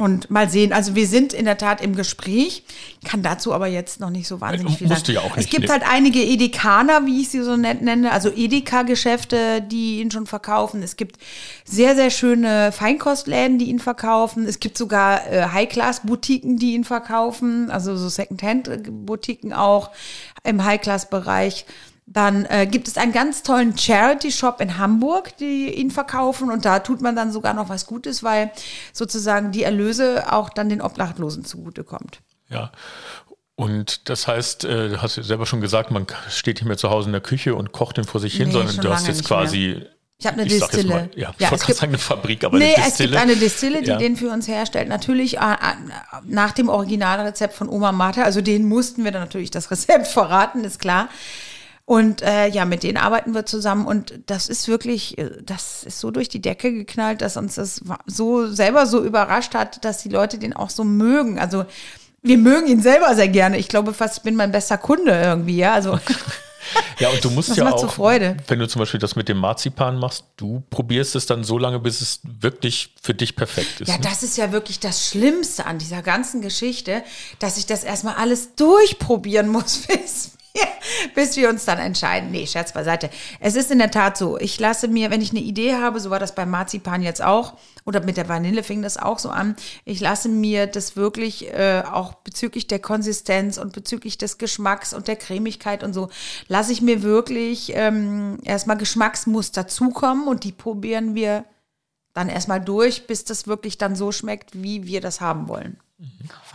[0.00, 2.62] Und mal sehen, also wir sind in der Tat im Gespräch,
[3.04, 5.18] kann dazu aber jetzt noch nicht so wahnsinnig viel Musst sagen.
[5.18, 5.72] ja auch es nicht, gibt ne?
[5.74, 10.82] halt einige Edekaner, wie ich sie so nett nenne, also Edeka-Geschäfte, die ihn schon verkaufen.
[10.82, 11.18] Es gibt
[11.66, 14.46] sehr, sehr schöne Feinkostläden, die ihn verkaufen.
[14.46, 19.90] Es gibt sogar äh, High-Class-Boutiquen, die ihn verkaufen, also so Second-Hand-Boutiquen auch
[20.44, 21.66] im High-Class-Bereich.
[22.12, 26.50] Dann äh, gibt es einen ganz tollen Charity-Shop in Hamburg, die ihn verkaufen.
[26.50, 28.50] Und da tut man dann sogar noch was Gutes, weil
[28.92, 32.18] sozusagen die Erlöse auch dann den Obdachlosen zugutekommt.
[32.48, 32.72] Ja.
[33.54, 36.90] Und das heißt, äh, du hast ja selber schon gesagt, man steht nicht mehr zu
[36.90, 39.24] Hause in der Küche und kocht den vor sich hin, Nee, sondern du hast jetzt
[39.24, 39.82] quasi.
[40.18, 40.88] Ich habe eine jetzt Distille.
[40.94, 43.10] Mal, ja, ich Ja, wollte es gerade sagen, eine Fabrik, aber nee, eine es Distille.
[43.10, 43.96] gibt eine Distille, die Ja.
[43.98, 44.88] den für uns herstellt.
[44.88, 45.54] Natürlich äh, äh,
[46.26, 48.22] nach dem Originalrezept von Oma Martha.
[48.24, 51.08] Also den mussten wir dann natürlich das Rezept verraten, ist klar.
[51.90, 55.98] Und äh, ja, mit denen arbeiten wir zusammen und das ist wirklich, äh, das ist
[55.98, 60.08] so durch die Decke geknallt, dass uns das so selber so überrascht hat, dass die
[60.08, 61.40] Leute den auch so mögen.
[61.40, 61.64] Also
[62.22, 63.58] wir mögen ihn selber sehr gerne.
[63.58, 65.74] Ich glaube fast, ich bin mein bester Kunde irgendwie, ja.
[65.74, 65.98] Also
[67.00, 68.36] Ja, und du musst Das ja auch, so Freude.
[68.46, 71.80] wenn du zum Beispiel das mit dem Marzipan machst, du probierst es dann so lange,
[71.80, 73.88] bis es wirklich für dich perfekt ist.
[73.88, 74.02] Ja, ne?
[74.04, 77.02] das ist ja wirklich das Schlimmste an dieser ganzen Geschichte,
[77.40, 80.32] dass ich das erstmal alles durchprobieren muss, bis
[81.14, 82.30] bis wir uns dann entscheiden.
[82.30, 83.10] Nee, Scherz beiseite.
[83.38, 84.38] Es ist in der Tat so.
[84.38, 87.54] Ich lasse mir, wenn ich eine Idee habe, so war das beim Marzipan jetzt auch,
[87.84, 91.82] oder mit der Vanille fing das auch so an, ich lasse mir das wirklich äh,
[91.90, 96.10] auch bezüglich der Konsistenz und bezüglich des Geschmacks und der Cremigkeit und so,
[96.48, 101.44] lasse ich mir wirklich ähm, erstmal Geschmacksmuster zukommen und die probieren wir
[102.12, 105.78] dann erstmal durch, bis das wirklich dann so schmeckt, wie wir das haben wollen.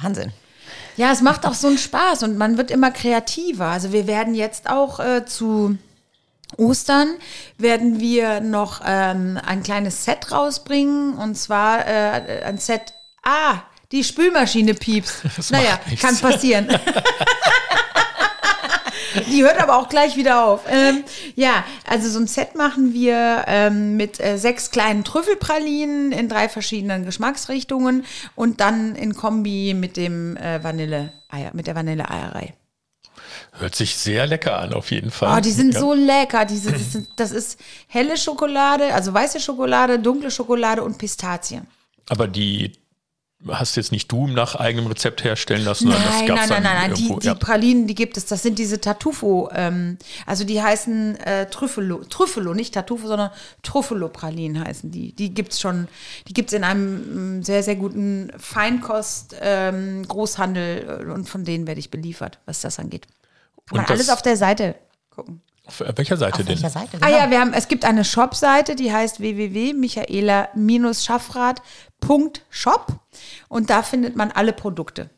[0.01, 0.31] Wahnsinn.
[0.97, 3.65] Ja, es macht auch so einen Spaß und man wird immer kreativer.
[3.65, 5.77] Also wir werden jetzt auch äh, zu
[6.57, 7.15] Ostern
[7.57, 12.93] werden wir noch ähm, ein kleines Set rausbringen und zwar äh, ein Set.
[13.23, 15.23] Ah, die Spülmaschine piepst.
[15.35, 16.67] Das naja, kann passieren.
[19.31, 20.61] Die hört aber auch gleich wieder auf.
[20.69, 21.03] Ähm,
[21.35, 26.49] ja, also so ein Set machen wir ähm, mit äh, sechs kleinen Trüffelpralinen in drei
[26.49, 28.05] verschiedenen Geschmacksrichtungen
[28.35, 31.13] und dann in Kombi mit dem äh, Vanille
[31.51, 32.53] mit der Vanilleeierei.
[33.57, 35.37] Hört sich sehr lecker an, auf jeden Fall.
[35.37, 35.79] Oh, die sind ja.
[35.79, 36.45] so lecker.
[36.45, 41.61] Diese, das, sind, das ist helle Schokolade, also weiße Schokolade, dunkle Schokolade und Pistazie.
[42.09, 42.73] Aber die
[43.47, 46.63] hast jetzt nicht du nach eigenem Rezept herstellen lassen, sondern das Nein, gab's nein, nein,
[46.63, 46.93] nein, nein.
[46.95, 47.35] Die, die.
[47.35, 48.25] Pralinen, die gibt es.
[48.25, 49.49] Das sind diese Tartufo.
[49.53, 52.03] Ähm, also die heißen äh, Trüffelo.
[52.05, 53.31] Trüffelo, nicht Tartufo, sondern
[53.63, 55.13] Truffelo-Pralinen heißen die.
[55.13, 55.87] Die gibt's schon.
[56.27, 62.39] Die gibt's in einem mm, sehr, sehr guten Feinkost-Großhandel und von denen werde ich beliefert,
[62.45, 63.07] was das angeht.
[63.67, 64.75] Kann man alles auf der Seite
[65.09, 65.41] gucken.
[65.67, 66.47] Auf welcher Seite Auf denn?
[66.49, 66.97] welcher Seite?
[67.01, 67.17] Ah Genau.
[67.17, 69.19] ja, wir haben, es gibt eine Shop-Seite, die heißt
[72.07, 72.99] www.michaela-schaffrath.shop
[73.47, 75.09] und da findet man alle Produkte.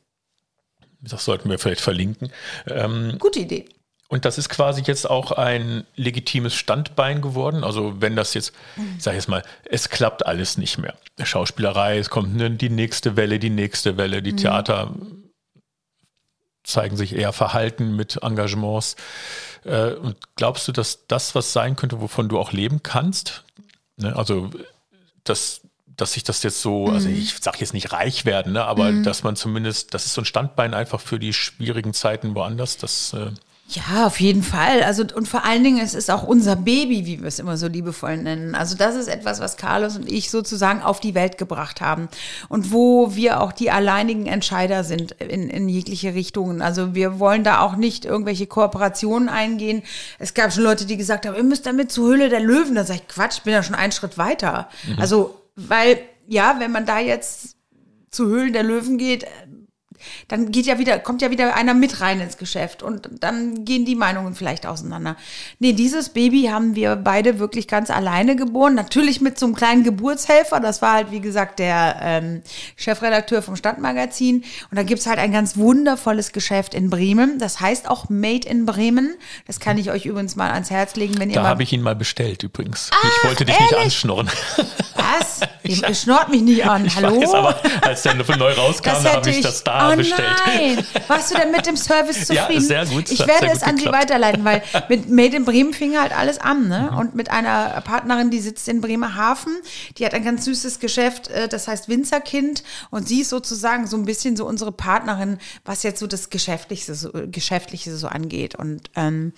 [1.02, 2.32] Das sollten wir vielleicht verlinken.
[2.66, 3.66] Ähm, Gute Idee.
[4.10, 7.64] und das ist quasi jetzt auch ein legitimes Standbein geworden.
[7.64, 8.54] Also wenn das jetzt,
[8.98, 10.96] ich sag jetzt mal, es klappt alles nicht mehr.
[11.22, 14.92] Schauspielerei, es kommt ne, die nächste Welle, die nächste Welle, die Theater
[16.64, 18.98] zeigen sich eher verhalten mit Engagements.
[19.64, 23.46] Äh, und glaubst du, dass das was sein könnte, wovon du auch leben kannst?
[23.96, 24.16] Ne?
[24.16, 24.50] Also,
[25.24, 25.62] dass,
[25.98, 28.64] dass sich das jetzt so, also ich sage jetzt nicht reich werden, ne?
[28.64, 32.78] aber dass man zumindest, das ist so ein Standbein einfach für die schwierigen Zeiten woanders.
[32.78, 33.32] Das, äh,
[33.70, 34.84] Ja, auf jeden Fall.
[34.84, 37.68] Also und vor allen Dingen, es ist auch unser Baby, wie wir es immer so
[37.68, 38.54] liebevoll nennen.
[38.54, 42.10] Also das ist etwas, was Carlos und ich sozusagen auf die Welt gebracht haben
[42.48, 46.62] und wo wir auch die alleinigen Entscheider sind in, in jegliche Richtungen.
[46.62, 49.82] Also wir wollen da auch nicht irgendwelche Kooperationen eingehen.
[50.20, 52.76] Es gab schon Leute, die gesagt haben, ihr müsst damit zur Höhle der Löwen.
[52.76, 54.70] Da sage ich, Quatsch, ich bin ja schon einen Schritt weiter.
[54.98, 57.58] Also weil ja, wenn man da jetzt
[58.12, 59.26] zu Höhlen der Löwen geht,
[60.28, 63.86] dann geht ja wieder, kommt ja wieder einer mit rein ins Geschäft und dann gehen
[63.86, 65.16] die Meinungen vielleicht auseinander.
[65.60, 68.76] Nee, dieses Baby haben wir beide wirklich ganz alleine geboren.
[68.76, 70.60] Natürlich mit so einem kleinen Geburtshelfer.
[70.60, 72.42] Das war halt, wie gesagt, der ähm,
[72.76, 74.44] Chefredakteur vom Stadtmagazin.
[74.70, 77.40] Und da gibt's halt ein ganz wundervolles Geschäft in Bremen.
[77.40, 79.16] Das heißt auch Made in Bremen.
[79.46, 81.82] Das kann ich euch übrigens mal ans Herz legen, wenn ihr Da habe ich ihn
[81.82, 82.90] mal bestellt übrigens.
[83.04, 83.86] ich wollte dich nicht ehrlich?
[83.86, 84.30] anschnurren.
[84.96, 85.42] Was?
[85.64, 86.88] Ihr schnort mich nicht an.
[86.96, 87.16] Hallo?
[87.16, 90.28] Ich weiß, aber als der neu rauskam, da habe ich das da oh bestellt.
[90.46, 92.62] Nein, warst du denn mit dem Service Ja, zufrieden?
[92.62, 93.12] sehr gut.
[93.12, 94.04] Ich werde es an Sie geklappt.
[94.04, 96.90] weiterleiten, weil mit Made in Bremen fing halt alles an, ne?
[96.92, 96.98] Mhm.
[96.98, 99.54] Und mit einer Partnerin, die sitzt in Bremerhaven,
[99.98, 103.98] die hat ein ganz süßes Geschäft, äh, das heißt Winzerkind und sie ist sozusagen so
[103.98, 108.90] ein bisschen so unsere Partnerin, was jetzt so das Geschäftliche so, Geschäftliche so angeht und
[108.96, 109.34] ähm,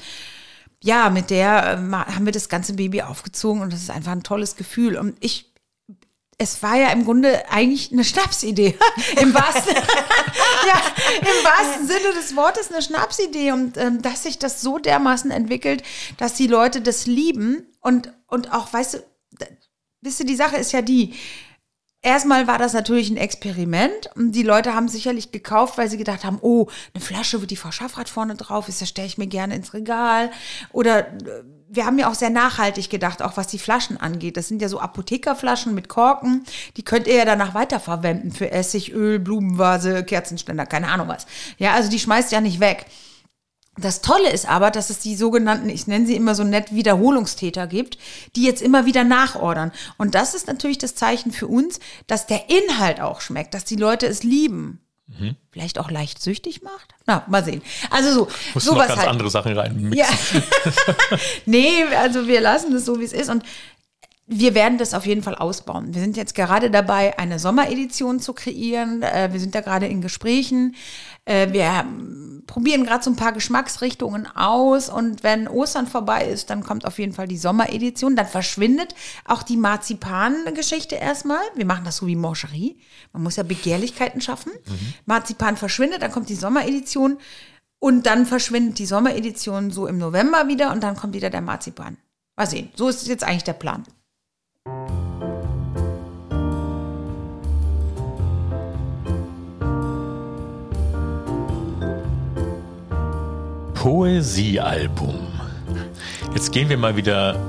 [0.82, 4.24] ja, mit der ähm, haben wir das ganze Baby aufgezogen und das ist einfach ein
[4.24, 4.98] tolles Gefühl.
[4.98, 5.49] Und ich,
[6.42, 8.78] es war ja im Grunde eigentlich eine Schnapsidee.
[9.22, 9.76] Im wahrsten,
[10.68, 10.82] ja,
[11.20, 13.52] im wahrsten Sinne des Wortes eine Schnapsidee.
[13.52, 15.84] Und ähm, dass sich das so dermaßen entwickelt,
[16.18, 19.04] dass die Leute das lieben und, und auch, weißt du,
[20.02, 21.14] wisst ihr, die Sache ist ja die,
[22.02, 26.24] Erstmal war das natürlich ein Experiment und die Leute haben sicherlich gekauft, weil sie gedacht
[26.24, 29.28] haben, oh, eine Flasche, wo die Frau Schaffrath vorne drauf ist, das stelle ich mir
[29.28, 30.32] gerne ins Regal.
[30.72, 34.38] Oder äh, wir haben ja auch sehr nachhaltig gedacht, auch was die Flaschen angeht.
[34.38, 36.44] Das sind ja so Apothekerflaschen mit Korken,
[36.78, 41.28] die könnt ihr ja danach weiterverwenden für Essig, Öl, Blumenvase, Kerzenständer, keine Ahnung was.
[41.58, 42.86] Ja, also die schmeißt ja nicht weg.
[43.78, 47.66] Das Tolle ist aber, dass es die sogenannten, ich nenne sie immer so nett, Wiederholungstäter
[47.68, 47.98] gibt,
[48.36, 49.72] die jetzt immer wieder nachordern.
[49.98, 53.78] Und das ist natürlich das Zeichen für uns, dass der Inhalt auch schmeckt, dass die
[53.78, 54.82] Leute es lieben.
[55.18, 55.36] Mhm.
[55.52, 56.94] Vielleicht auch leicht süchtig macht?
[57.08, 57.62] Na, mal sehen.
[57.90, 59.10] Also so, Musst du noch sowas ganz halt.
[59.10, 59.92] andere Sachen rein.
[59.94, 60.06] Ja.
[61.46, 63.30] nee, also wir lassen es so, wie es ist.
[63.30, 63.44] Und
[64.32, 65.96] wir werden das auf jeden Fall ausbauen.
[65.96, 69.02] Wir sind jetzt gerade dabei, eine Sommeredition zu kreieren.
[69.02, 70.76] Äh, Wir sind da gerade in Gesprächen.
[71.30, 71.86] Äh, Wir
[72.48, 74.90] probieren gerade so ein paar Geschmacksrichtungen aus.
[74.90, 78.16] Und wenn Ostern vorbei ist, dann kommt auf jeden Fall die Sommeredition.
[78.16, 81.42] Dann verschwindet auch die Marzipan-Geschichte erstmal.
[81.54, 82.80] Wir machen das so wie Mancherie.
[83.14, 84.52] Man muss ja Begehrlichkeiten schaffen.
[85.06, 87.20] Marzipan verschwindet, dann kommt die Sommeredition.
[87.80, 91.98] Und dann verschwindet die Sommeredition so im November wieder und dann kommt wieder der Marzipan.
[92.36, 92.70] Mal sehen.
[92.76, 93.84] So ist jetzt eigentlich der Plan.
[103.80, 105.16] Poesiealbum.
[106.34, 107.40] Jetzt gehen wir mal wieder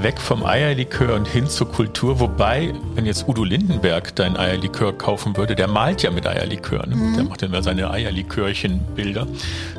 [0.00, 2.18] weg vom Eierlikör und hin zur Kultur.
[2.18, 6.84] Wobei, wenn jetzt Udo Lindenberg dein Eierlikör kaufen würde, der malt ja mit Eierlikör.
[6.88, 6.96] Ne?
[6.96, 7.14] Mhm.
[7.14, 9.28] Der macht dann seine Eierlikörchen-Bilder.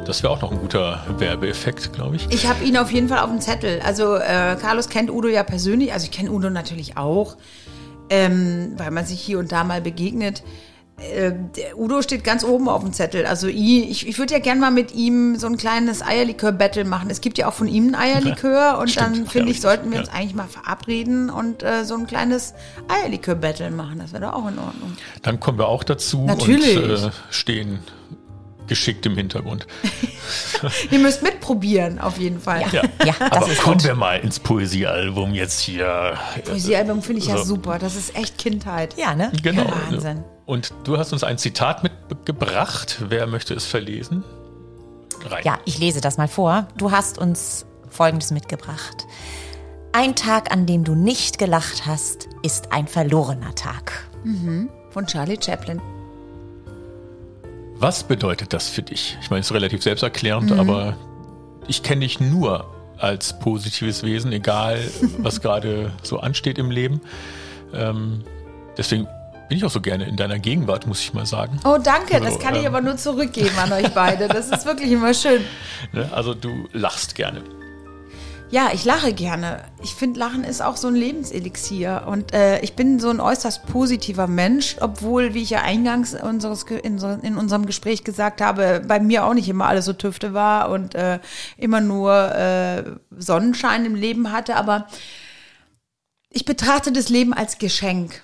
[0.06, 2.26] Das wäre auch noch ein guter Werbeeffekt, glaube ich.
[2.30, 3.82] Ich habe ihn auf jeden Fall auf dem Zettel.
[3.82, 5.92] Also äh, Carlos kennt Udo ja persönlich.
[5.92, 7.36] Also ich kenne Udo natürlich auch,
[8.10, 10.42] ähm, weil man sich hier und da mal begegnet.
[11.00, 11.34] Äh,
[11.76, 13.26] Udo steht ganz oben auf dem Zettel.
[13.26, 17.10] Also i- ich, ich würde ja gern mal mit ihm so ein kleines Eierlikör-Battle machen.
[17.10, 19.18] Es gibt ja auch von ihm ein Eierlikör und stimmt.
[19.18, 20.04] dann finde ich, sollten wir Ja.
[20.04, 22.54] uns eigentlich mal verabreden und äh, so ein kleines
[22.88, 24.00] Eierlikör-Battle machen.
[24.00, 24.94] Das wäre doch auch in Ordnung.
[25.24, 26.78] Dann kommen wir auch dazu Natürlich.
[26.78, 27.80] und äh, stehen
[28.68, 29.68] geschickt im Hintergrund.
[30.92, 32.64] Ihr müsst mitprobieren, auf jeden Fall.
[32.72, 33.86] Ja, Ja, das aber ist kommen gut.
[33.86, 36.18] wir mal ins Poesiealbum jetzt hier.
[36.46, 37.44] Poesiealbum finde ich ja So.
[37.56, 37.80] super.
[37.80, 38.96] Das ist echt Kindheit.
[38.98, 39.32] Ja, ne?
[39.42, 39.64] Genau.
[39.64, 40.24] Ja, Wahnsinn.
[40.46, 42.98] Und du hast uns ein Zitat mitgebracht.
[43.08, 44.24] Wer möchte es verlesen?
[45.26, 45.44] Rein.
[45.46, 46.68] Ja, ich lese das mal vor.
[46.78, 49.06] Du hast uns Folgendes mitgebracht.
[49.94, 54.08] Ein Tag, an dem du nicht gelacht hast, ist ein verlorener Tag.
[54.90, 55.82] Von Charlie Chaplin.
[57.84, 59.18] Was bedeutet das für dich?
[59.22, 60.60] Ich meine, es ist relativ selbsterklärend, Mhm.
[60.60, 60.96] aber
[61.68, 62.66] ich kenne dich nur
[62.98, 64.80] als positives Wesen, egal
[65.18, 67.02] was gerade so ansteht im Leben.
[67.74, 68.24] Ähm,
[68.78, 69.06] deswegen
[69.50, 71.60] bin ich auch so gerne in deiner Gegenwart, muss ich mal sagen.
[71.66, 72.22] Oh, danke.
[72.22, 72.68] Das So, kann ich ähm.
[72.68, 74.30] aber nur zurückgeben an euch beide.
[74.30, 75.42] Das ist wirklich immer schön.
[75.92, 76.10] Ne?
[76.14, 77.42] Also du lachst gerne.
[78.54, 79.64] Ja, ich lache gerne.
[79.82, 82.04] Ich finde, Lachen ist auch so ein Lebenselixier.
[82.06, 86.62] Und äh, ich bin so ein äußerst positiver Mensch, obwohl, wie ich ja eingangs unseres,
[86.62, 90.36] in, so, in unserem Gespräch gesagt habe, bei mir auch nicht immer alles so tüfte
[90.36, 91.18] war und äh,
[91.58, 92.84] immer nur äh,
[93.18, 94.56] Sonnenschein im Leben hatte.
[94.56, 94.86] Aber
[96.30, 98.24] ich betrachte das Leben als Geschenk.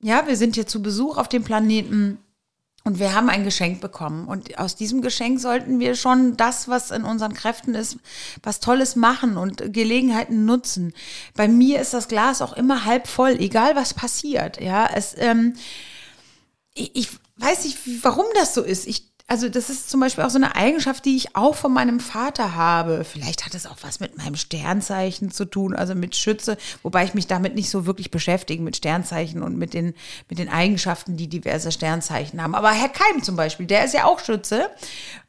[0.00, 2.18] Ja, wir sind hier zu Besuch auf dem Planeten.
[2.88, 4.26] Und wir haben ein Geschenk bekommen.
[4.26, 7.98] Und aus diesem Geschenk sollten wir schon das, was in unseren Kräften ist,
[8.42, 10.94] was Tolles machen und Gelegenheiten nutzen.
[11.34, 14.58] Bei mir ist das Glas auch immer halb voll, egal was passiert.
[14.58, 15.52] Ja, es, ähm,
[16.72, 18.86] ich, ich weiß nicht, warum das so ist.
[18.86, 22.00] Ich, also das ist zum Beispiel auch so eine Eigenschaft, die ich auch von meinem
[22.00, 23.04] Vater habe.
[23.04, 27.12] Vielleicht hat es auch was mit meinem Sternzeichen zu tun, also mit Schütze, wobei ich
[27.12, 29.94] mich damit nicht so wirklich beschäftige, mit Sternzeichen und mit den,
[30.30, 32.54] mit den Eigenschaften, die diverse Sternzeichen haben.
[32.54, 34.70] Aber Herr Keim zum Beispiel, der ist ja auch Schütze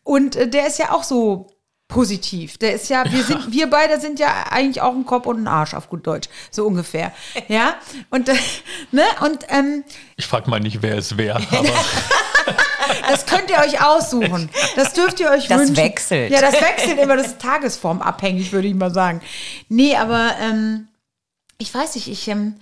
[0.03, 1.47] und äh, der ist ja auch so
[1.89, 2.57] positiv.
[2.57, 5.47] Der ist ja, wir sind, wir beide sind ja eigentlich auch ein Kopf und ein
[5.47, 7.11] Arsch auf gut Deutsch, so ungefähr.
[7.49, 7.75] Ja,
[8.11, 8.35] und, äh,
[8.91, 9.83] ne, und, ähm,
[10.15, 11.73] Ich frage mal nicht, wer es wäre, aber
[13.09, 14.49] das könnt ihr euch aussuchen.
[14.75, 15.77] Das dürft ihr euch Das wünschen.
[15.77, 16.31] wechselt.
[16.31, 19.21] Ja, das wechselt immer, das ist tagesformabhängig, würde ich mal sagen.
[19.67, 20.87] Nee, aber ähm,
[21.57, 22.55] ich weiß nicht, ich, ähm,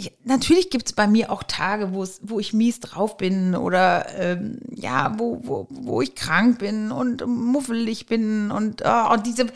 [0.00, 4.06] ich, ich natürlich gibt es bei mir auch Tage, wo ich mies drauf bin oder
[4.18, 9.46] ähm, ja, wo, wo, wo ich krank bin und muffelig bin und, oh, und diese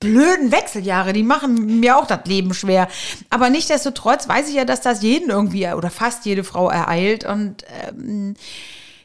[0.00, 2.88] blöden Wechseljahre, die machen mir auch das Leben schwer.
[3.30, 7.64] Aber nichtsdestotrotz weiß ich ja, dass das jeden irgendwie oder fast jede Frau ereilt und
[7.88, 8.34] ähm,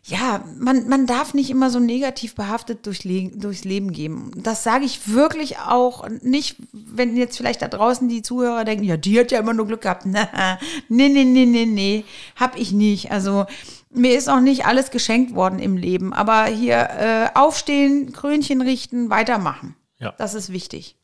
[0.07, 4.31] ja, man, man darf nicht immer so negativ behaftet durchs Leben gehen.
[4.37, 8.95] Das sage ich wirklich auch nicht, wenn jetzt vielleicht da draußen die Zuhörer denken, ja,
[8.95, 10.05] die hat ja immer nur Glück gehabt.
[10.05, 12.05] Na, nee, nee, nee, nee, nee,
[12.37, 13.11] hab ich nicht.
[13.11, 13.47] Also
[13.89, 16.13] mir ist auch nicht alles geschenkt worden im Leben.
[16.13, 19.75] Aber hier äh, aufstehen, Krönchen richten, weitermachen.
[19.99, 20.13] Ja.
[20.17, 20.95] Das ist wichtig.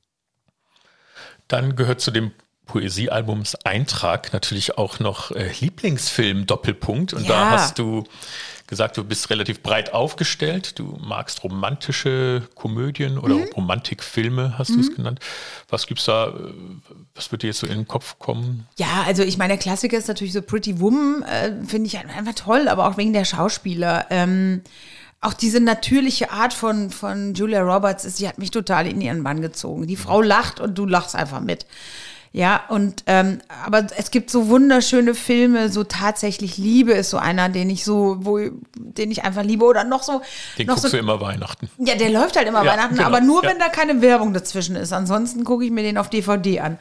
[1.49, 2.31] dann gehört zu dem
[2.65, 7.13] Poesiealbums Eintrag natürlich auch noch äh, Lieblingsfilm Doppelpunkt.
[7.13, 7.49] Und da Ja.
[7.51, 8.03] hast du
[8.67, 10.79] gesagt, du bist relativ breit aufgestellt.
[10.79, 13.49] Du magst romantische Komödien oder Mhm.
[13.55, 15.19] Romantikfilme, hast du es genannt.
[15.69, 16.27] Was gibt's da?
[16.29, 16.31] äh,
[17.15, 18.65] Was wird dir jetzt so in den Kopf kommen?
[18.77, 22.33] Ja, also ich meine, der Klassiker ist natürlich so Pretty Woman, äh, finde ich einfach
[22.33, 24.07] toll, aber auch wegen der Schauspieler.
[24.09, 24.61] Ähm,
[25.21, 29.23] auch diese natürliche Art von, von Julia Roberts, ist, die hat mich total in ihren
[29.23, 29.85] Bann gezogen.
[29.87, 31.65] Die Frau lacht und du lachst einfach mit.
[32.35, 37.47] Ja, und ähm, aber es gibt so wunderschöne Filme, so tatsächlich Liebe ist so einer,
[37.47, 38.39] den ich so, wo,
[38.75, 39.63] den ich einfach liebe.
[39.65, 40.23] Oder noch so,
[40.57, 41.69] Den noch guckst so du immer Weihnachten.
[41.77, 43.51] ja, der läuft halt immer Ja, Weihnachten, genau, aber nur ja.
[43.51, 44.93] wenn da keine Werbung dazwischen ist.
[44.93, 46.79] Ansonsten gucke ich mir den auf DVD an.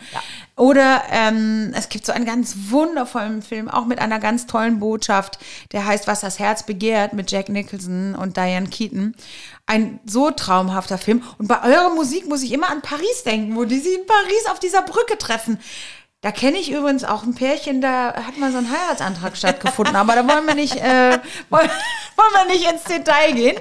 [0.56, 5.38] Oder ähm, es gibt so einen ganz wundervollen Film, auch mit einer ganz tollen Botschaft,
[5.72, 9.14] der heißt Was das Herz begehrt mit Jack Nicholson und Diane Keaton.
[9.66, 11.22] Ein so traumhafter Film.
[11.38, 14.46] Und bei eurer Musik muss ich immer an Paris denken, wo die sich in Paris
[14.50, 15.58] auf dieser Brücke treffen.
[16.20, 20.14] Da kenne ich übrigens auch ein Pärchen, da hat mal so ein Heiratsantrag stattgefunden, aber
[20.14, 21.18] da wollen wir nicht, äh,
[21.50, 21.68] wollen,
[22.16, 23.56] wollen wir nicht ins Detail gehen.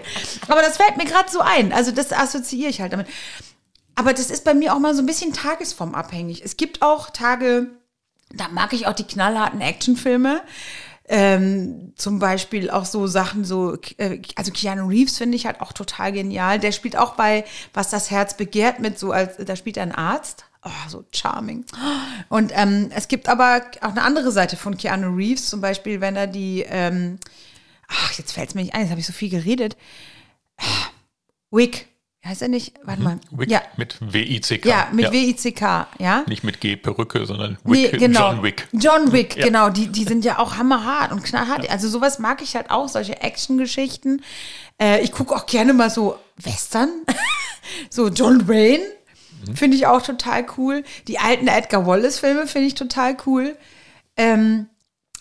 [0.48, 1.74] Aber das fällt mir gerade so ein.
[1.74, 3.08] Also das assoziiere ich halt damit.
[3.96, 6.44] Aber das ist bei mir auch mal so ein bisschen tagesformabhängig.
[6.44, 7.68] Es gibt auch Tage,
[8.34, 10.42] da mag ich auch die knallharten Actionfilme.
[11.06, 15.74] Ähm, zum Beispiel auch so Sachen, so, äh, also Keanu Reeves finde ich halt auch
[15.74, 16.58] total genial.
[16.58, 19.92] Der spielt auch bei Was das Herz begehrt mit so, als da spielt er einen
[19.92, 20.46] Arzt.
[20.64, 21.66] Oh, so charming.
[22.30, 26.16] Und ähm, es gibt aber auch eine andere Seite von Keanu Reeves, zum Beispiel, wenn
[26.16, 27.18] er die, ähm,
[27.88, 29.76] ach, jetzt fällt es mir nicht ein, jetzt habe ich so viel geredet.
[31.50, 31.88] Wick,
[32.26, 32.74] heißt er nicht?
[32.84, 33.20] Warte mal.
[33.32, 34.68] Wick Ja, mit W-I-C-K.
[34.70, 36.24] ja, mit W-I-C-K, ja.
[36.28, 38.32] Nicht mit G Perücke, sondern Nee, Wick, genau.
[38.32, 38.68] John Wick.
[38.74, 39.46] John Wick, Ja.
[39.46, 39.70] genau.
[39.70, 41.70] Die, die sind ja auch hammerhart und knallhart.
[41.70, 44.22] Also sowas mag ich halt auch, solche Action-Geschichten.
[44.80, 46.90] Äh, ich gucke auch gerne mal so Western.
[47.90, 48.84] so John Wayne
[49.48, 49.56] Mhm.
[49.56, 50.84] finde ich auch total cool.
[51.08, 53.58] Die alten Edgar Wallace-Filme finde ich total cool.
[54.16, 54.68] Ähm,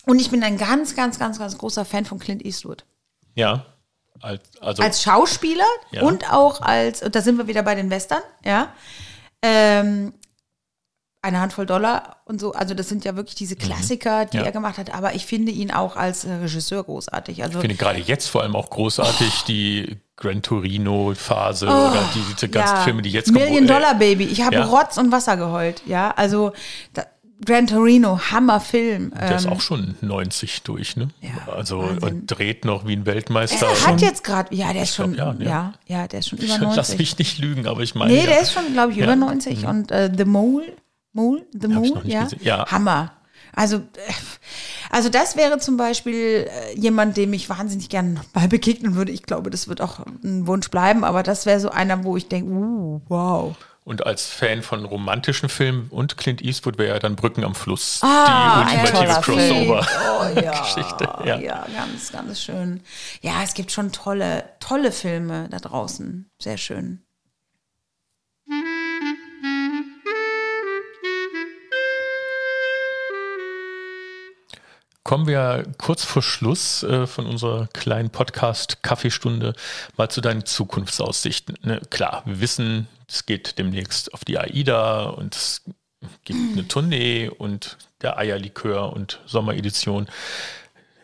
[0.05, 2.85] und ich bin ein ganz, ganz, ganz, ganz großer Fan von Clint Eastwood.
[3.33, 3.65] Ja.
[4.21, 6.03] Als, also Als Schauspieler Ja.
[6.03, 8.73] und auch als, und da sind wir wieder bei den Western, ja.
[9.41, 10.13] Ähm,
[11.23, 12.53] eine Handvoll Dollar und so.
[12.53, 14.41] Also das sind ja wirklich diese Klassiker, die Mhm.
[14.41, 14.45] Ja.
[14.47, 14.93] er gemacht hat.
[14.93, 17.43] Aber ich finde ihn auch als Regisseur großartig.
[17.43, 22.49] Also Ich finde gerade jetzt vor allem auch großartig die Gran Torino-Phase oder die, diese
[22.49, 23.43] ganzen Filme, die jetzt kommen.
[23.45, 24.25] Million Dollar Baby.
[24.25, 24.65] Ich habe ja.
[24.65, 25.83] Rotz und Wasser geheult.
[25.85, 26.53] Ja, also
[26.93, 27.05] da,
[27.45, 29.11] Gran Torino, Hammerfilm.
[29.19, 31.09] Der ist Ähm, auch schon 90 durch, ne?
[31.21, 32.03] Ja, also Wahnsinn.
[32.03, 33.67] und dreht noch wie ein Weltmeister.
[33.67, 35.99] er hat jetzt gerade, ja, der ist schon, glaub, ja, ja, ja.
[36.01, 36.97] ja, der ist schon über Lass 90.
[36.97, 38.13] mich nicht lügen, aber ich meine.
[38.13, 39.65] Nee, der ist schon, glaube ich, über 90.
[39.65, 40.73] Und äh, The Mole,
[41.13, 42.65] Mole, The Mole, ja?
[42.71, 43.13] Hammer.
[43.53, 43.81] Also,
[44.91, 49.11] also das wäre zum Beispiel äh, jemand, dem ich wahnsinnig gern mal begegnen würde.
[49.11, 52.27] Ich glaube, das wird auch ein Wunsch bleiben, aber das wäre so einer, wo ich
[52.27, 53.55] denke, uh, wow.
[53.83, 57.99] Und als Fan von romantischen Filmen und Clint Eastwood wäre ja dann Brücken am Fluss
[58.03, 59.21] Ah, die ultimative.
[59.21, 61.09] Crossover-Geschichte.
[61.19, 61.39] Oh ja.
[61.39, 62.81] ja, ganz, ganz schön.
[63.21, 66.29] Ja, es gibt schon tolle, tolle Filme da draußen.
[66.39, 67.03] Sehr schön.
[75.11, 79.55] Kommen wir kurz vor Schluss äh, von unserer kleinen Podcast-Kaffeestunde
[79.97, 81.57] mal zu deinen Zukunftsaussichten.
[81.63, 85.63] Ne, klar, wir wissen, es geht demnächst auf die AIDA und es
[86.23, 90.07] gibt eine Tournee und der Eierlikör und Sommeredition.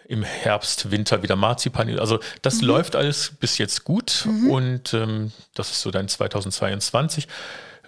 [0.07, 1.99] im Herbst, Winter wieder Marzipan.
[1.99, 2.67] Also das Mhm.
[2.67, 7.27] läuft alles bis jetzt gut und ähm, das ist so dein 2022.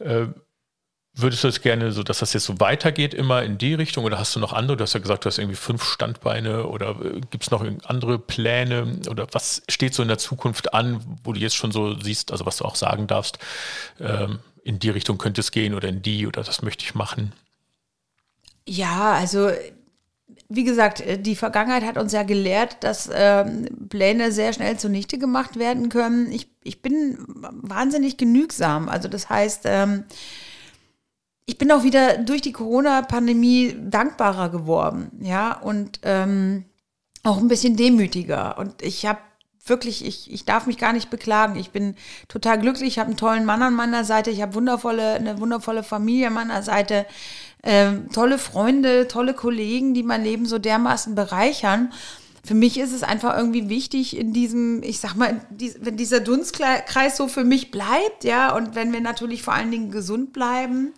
[0.01, 0.25] Äh,
[1.21, 4.05] Würdest du es gerne so, dass das jetzt so weitergeht, immer in die Richtung?
[4.05, 4.77] Oder hast du noch andere?
[4.77, 6.95] Du hast ja gesagt, du hast irgendwie fünf Standbeine oder
[7.31, 8.99] gibt es noch andere Pläne?
[9.09, 12.45] Oder was steht so in der Zukunft an, wo du jetzt schon so siehst, also
[12.45, 13.39] was du auch sagen darfst,
[13.99, 17.33] ähm, in die Richtung könnte es gehen oder in die oder das möchte ich machen?
[18.65, 19.49] Ja, also
[20.47, 25.17] wie gesagt, äh, die Vergangenheit hat uns ja gelehrt, dass ähm, Pläne sehr schnell zunichte
[25.17, 26.31] gemacht werden können.
[26.31, 28.89] Ich, ich bin wahnsinnig genügsam.
[28.89, 30.05] Also das heißt, ähm,
[31.49, 36.65] ich bin auch wieder durch die Corona-Pandemie dankbarer geworden, ja, und ähm,
[37.23, 38.59] auch ein bisschen demütiger.
[38.59, 39.17] Und ich habe
[39.65, 41.55] wirklich, ich, ich darf mich gar nicht beklagen.
[41.55, 41.95] Ich bin
[42.27, 45.81] total glücklich, ich habe einen tollen Mann an meiner Seite, ich habe wundervolle, eine wundervolle
[45.81, 47.07] Familie an meiner Seite,
[47.63, 51.91] ähm, tolle Freunde, tolle Kollegen, die mein Leben so dermaßen bereichern.
[52.43, 55.41] Für mich ist es einfach irgendwie wichtig in diesem, ich sag mal,
[55.79, 59.91] wenn dieser Dunstkreis so für mich bleibt, ja, und wenn wir natürlich vor allen Dingen
[59.91, 60.93] gesund bleiben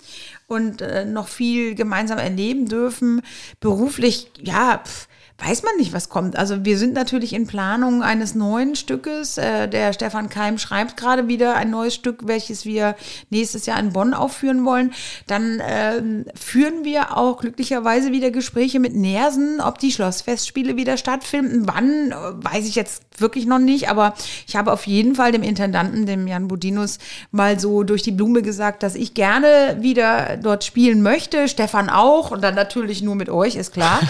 [0.47, 3.21] und äh, noch viel gemeinsam erleben dürfen,
[3.59, 5.07] beruflich, ja, pf,
[5.43, 6.37] weiß man nicht, was kommt.
[6.37, 9.37] Also wir sind natürlich in Planung eines neuen Stückes.
[9.37, 12.95] Äh, der Stefan Keim schreibt gerade wieder ein neues Stück, welches wir
[13.29, 14.93] nächstes Jahr in Bonn aufführen wollen.
[15.27, 21.67] Dann ähm, führen wir auch glücklicherweise wieder Gespräche mit Nersen, ob die Schlossfestspiele wieder stattfinden.
[21.67, 24.13] Wann, äh, weiß ich jetzt wirklich noch nicht, aber
[24.47, 26.99] ich habe auf jeden Fall dem Intendanten, dem Jan Budinus,
[27.31, 31.47] mal so durch die Blume gesagt, dass ich gerne wieder dort spielen möchte.
[31.47, 33.99] Stefan auch und dann natürlich nur mit euch, ist klar.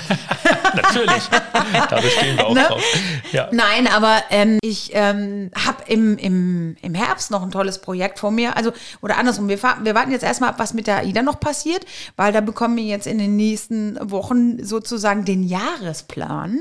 [0.76, 1.21] Natürlich,
[1.90, 2.64] da bestehen wir auch Ne?
[2.68, 2.84] drauf.
[3.32, 3.50] Ja.
[3.52, 8.32] Nein, aber ähm, ich ähm, habe im, im, im Herbst noch ein tolles Projekt vor
[8.32, 8.58] mir.
[8.58, 11.86] Also, oder andersrum, wir, wir warten jetzt erstmal ab, was mit der AIDA noch passiert,
[12.16, 16.60] weil da bekommen wir jetzt in den nächsten Wochen sozusagen den Jahresplan,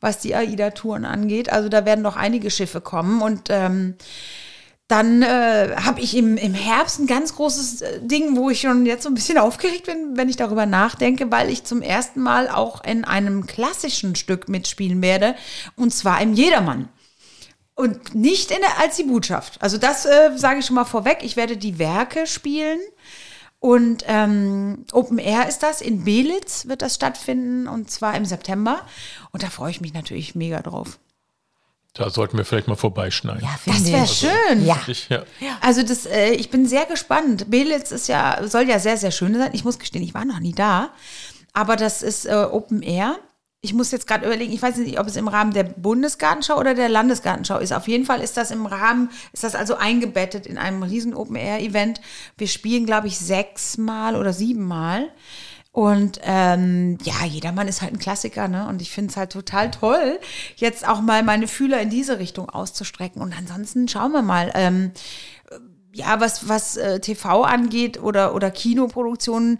[0.00, 1.52] was die AIDA-Touren angeht.
[1.52, 3.96] Also da werden noch einige Schiffe kommen und ähm,
[4.92, 8.84] dann äh, habe ich im, im Herbst ein ganz großes äh, Ding, wo ich schon
[8.84, 12.50] jetzt so ein bisschen aufgeregt bin, wenn ich darüber nachdenke, weil ich zum ersten Mal
[12.50, 15.34] auch in einem klassischen Stück mitspielen werde,
[15.76, 16.90] und zwar im Jedermann.
[17.74, 19.62] Und nicht in der, als die Botschaft.
[19.62, 21.20] Also das äh, sage ich schon mal vorweg.
[21.22, 22.78] Ich werde die Werke spielen.
[23.60, 25.80] Und ähm, Open Air ist das.
[25.80, 28.82] In Belitz wird das stattfinden und zwar im September.
[29.30, 30.98] Und da freue ich mich natürlich mega drauf.
[31.94, 33.42] Da sollten wir vielleicht mal vorbeischneiden.
[33.42, 34.10] Ja, Das wäre ich.
[34.12, 34.64] schön.
[34.64, 34.80] Ja.
[34.86, 35.24] Ich, ja.
[35.60, 37.50] Also das, äh, ich bin sehr gespannt.
[37.50, 39.50] Belitz ist ja, soll ja sehr, sehr schön sein.
[39.52, 40.90] Ich muss gestehen, ich war noch nie da.
[41.52, 43.18] Aber das ist äh, Open Air.
[43.60, 46.74] Ich muss jetzt gerade überlegen, ich weiß nicht, ob es im Rahmen der Bundesgartenschau oder
[46.74, 47.72] der Landesgartenschau ist.
[47.72, 51.36] Auf jeden Fall ist das im Rahmen, ist das also eingebettet in einem riesen Open
[51.36, 52.00] Air Event.
[52.38, 55.10] Wir spielen, glaube ich, sechsmal oder siebenmal.
[55.72, 58.68] Und ähm, ja, jedermann ist halt ein Klassiker, ne?
[58.68, 60.20] Und ich finde es halt total toll,
[60.56, 63.22] jetzt auch mal meine Fühler in diese Richtung auszustrecken.
[63.22, 64.50] Und ansonsten schauen wir mal.
[64.54, 64.92] Ähm,
[65.94, 69.58] ja, was, was äh, TV angeht oder, oder Kinoproduktionen,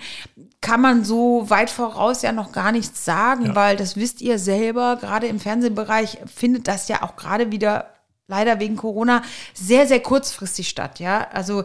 [0.62, 3.54] kann man so weit voraus ja noch gar nichts sagen, Ja.
[3.54, 7.88] weil das wisst ihr selber, gerade im Fernsehbereich findet das ja auch gerade wieder
[8.28, 11.26] leider wegen Corona sehr, sehr kurzfristig statt, ja.
[11.32, 11.64] Also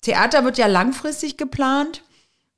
[0.00, 2.02] Theater wird ja langfristig geplant.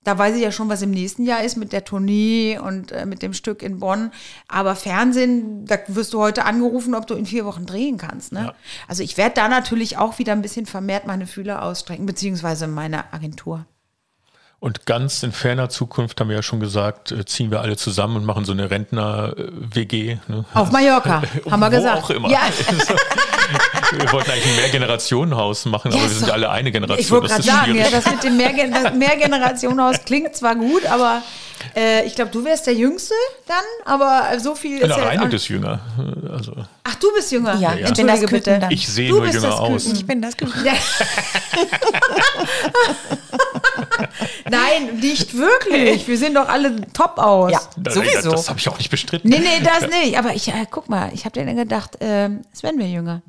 [0.09, 3.04] Da weiß ich ja schon, was im nächsten Jahr ist mit der Tournee und äh,
[3.04, 4.11] mit dem Stück in Bonn.
[4.48, 8.32] Aber Fernsehen, da wirst du heute angerufen, ob du in vier Wochen drehen kannst.
[8.32, 8.40] Ne?
[8.40, 8.54] Ja.
[8.86, 13.12] Also ich werde da natürlich auch wieder ein bisschen vermehrt meine Fühler ausstrecken, beziehungsweise meine
[13.12, 13.66] Agentur.
[14.61, 18.16] Und ganz in ferner Zukunft haben wir ja schon gesagt, äh, ziehen wir alle zusammen
[18.16, 20.16] und machen so eine Rentner-WG.
[20.26, 20.46] Ne?
[20.54, 22.02] Auf Mallorca, haben wir gesagt.
[22.02, 22.30] auch immer.
[22.30, 22.40] Ja,
[23.99, 27.01] Wir wollten eigentlich ein Mehrgenerationenhaus machen, aber Ja, wir sind doch- alle eine Generation.
[27.05, 28.05] ich wollte das gerade ist sagen, ja, schwierig.
[28.05, 31.22] das mit dem Mehrgen das Mehrgenerationenhaus klingt zwar gut, aber
[31.76, 33.14] äh, ich glaube, du wärst der Jüngste
[33.46, 35.80] dann, aber so viel ist Na, ja auch- ist jünger.
[36.32, 36.53] Also,
[36.84, 37.57] Ach, du bist jünger.
[37.59, 38.59] Ja, ich bin das Küken bitte.
[38.61, 38.70] dann.
[38.70, 39.86] ich sehe nur bist jünger das aus.
[39.86, 40.64] Ich bin das Küken.
[40.64, 40.72] Ja.
[44.51, 46.07] Nein, nicht wirklich.
[46.09, 47.53] Wir sehen doch alle top aus.
[47.53, 48.30] Ja, Das, sowieso.
[48.30, 49.28] das habe ich auch nicht bestritten.
[49.28, 50.18] Nee, nee, das nicht.
[50.18, 53.22] Aber ich, äh, guck mal, ich habe dir dann gedacht, ähm, Sven wäre jünger.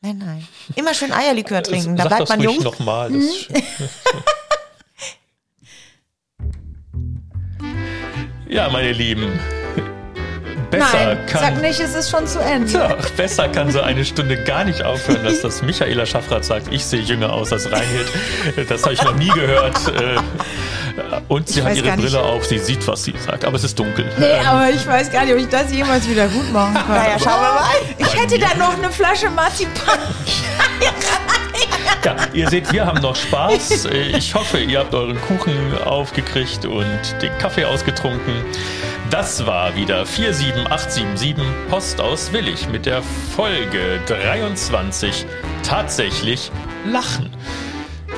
[0.00, 0.46] Nein, nein.
[0.76, 2.62] Immer schön Eierlikör trinken, da bleibt man jung.
[2.62, 3.10] nochmal.
[3.10, 3.28] Hm?
[8.48, 9.38] ja, meine Lieben.
[10.70, 11.40] Besser Nein, kann.
[11.40, 12.70] sag nicht, es ist schon zu Ende.
[12.70, 16.84] Tja, besser kann so eine Stunde gar nicht aufhören, dass das Michaela Schaffrath sagt, ich
[16.84, 18.06] sehe jünger aus als Reinhild.
[18.68, 19.76] Das habe ich noch nie gehört.
[19.88, 20.16] Äh,
[21.28, 22.10] Und sie Ich hat ihre gar nicht.
[22.12, 24.10] Brille auf, sie sieht, was sie sagt, aber es ist dunkel.
[24.18, 26.88] Nee, Ähm, aber ich weiß gar nicht, ob ich das jemals wieder gut machen kann.
[26.88, 27.70] Naja, schauen wir mal.
[27.96, 29.98] Ich hätte da noch eine Flasche Marzipan.
[32.04, 33.86] Ja, ihr seht, wir haben noch Spaß.
[34.16, 38.34] Ich hoffe, ihr habt euren Kuchen aufgekriegt und den Kaffee ausgetrunken.
[39.10, 43.02] Das war wieder 47877 Post aus Willig mit der
[43.34, 45.26] Folge 23
[45.62, 46.50] Tatsächlich
[46.86, 47.30] Lachen.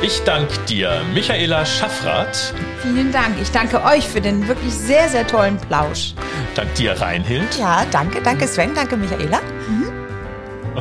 [0.03, 2.55] Ich danke dir, Michaela Schaffrath.
[2.83, 3.37] Vielen Dank.
[3.41, 6.15] Ich danke euch für den wirklich sehr, sehr tollen Plausch.
[6.55, 7.59] Dank dir, Reinhild.
[7.59, 9.41] Ja, danke, danke Sven, danke Michaela.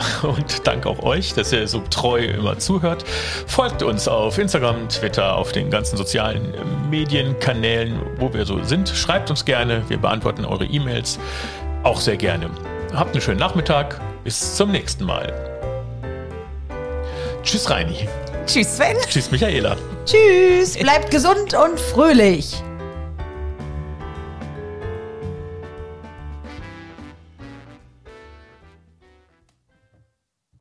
[0.24, 3.04] Und danke auch euch, dass ihr so treu immer zuhört.
[3.48, 6.54] Folgt uns auf Instagram, Twitter, auf den ganzen sozialen
[6.90, 8.90] Medienkanälen, wo wir so sind.
[8.90, 11.20] Schreibt uns gerne, wir beantworten eure E-Mails
[11.84, 12.50] auch sehr gerne.
[12.94, 14.00] Habt einen schönen Nachmittag.
[14.24, 15.34] Bis zum nächsten Mal.
[17.44, 18.08] Tschüss, Reini.
[18.46, 18.98] Tschüss Sven.
[19.08, 19.78] Tschüss, Michaela.
[20.06, 20.78] Tschüss.
[20.78, 22.62] Bleibt gesund und fröhlich.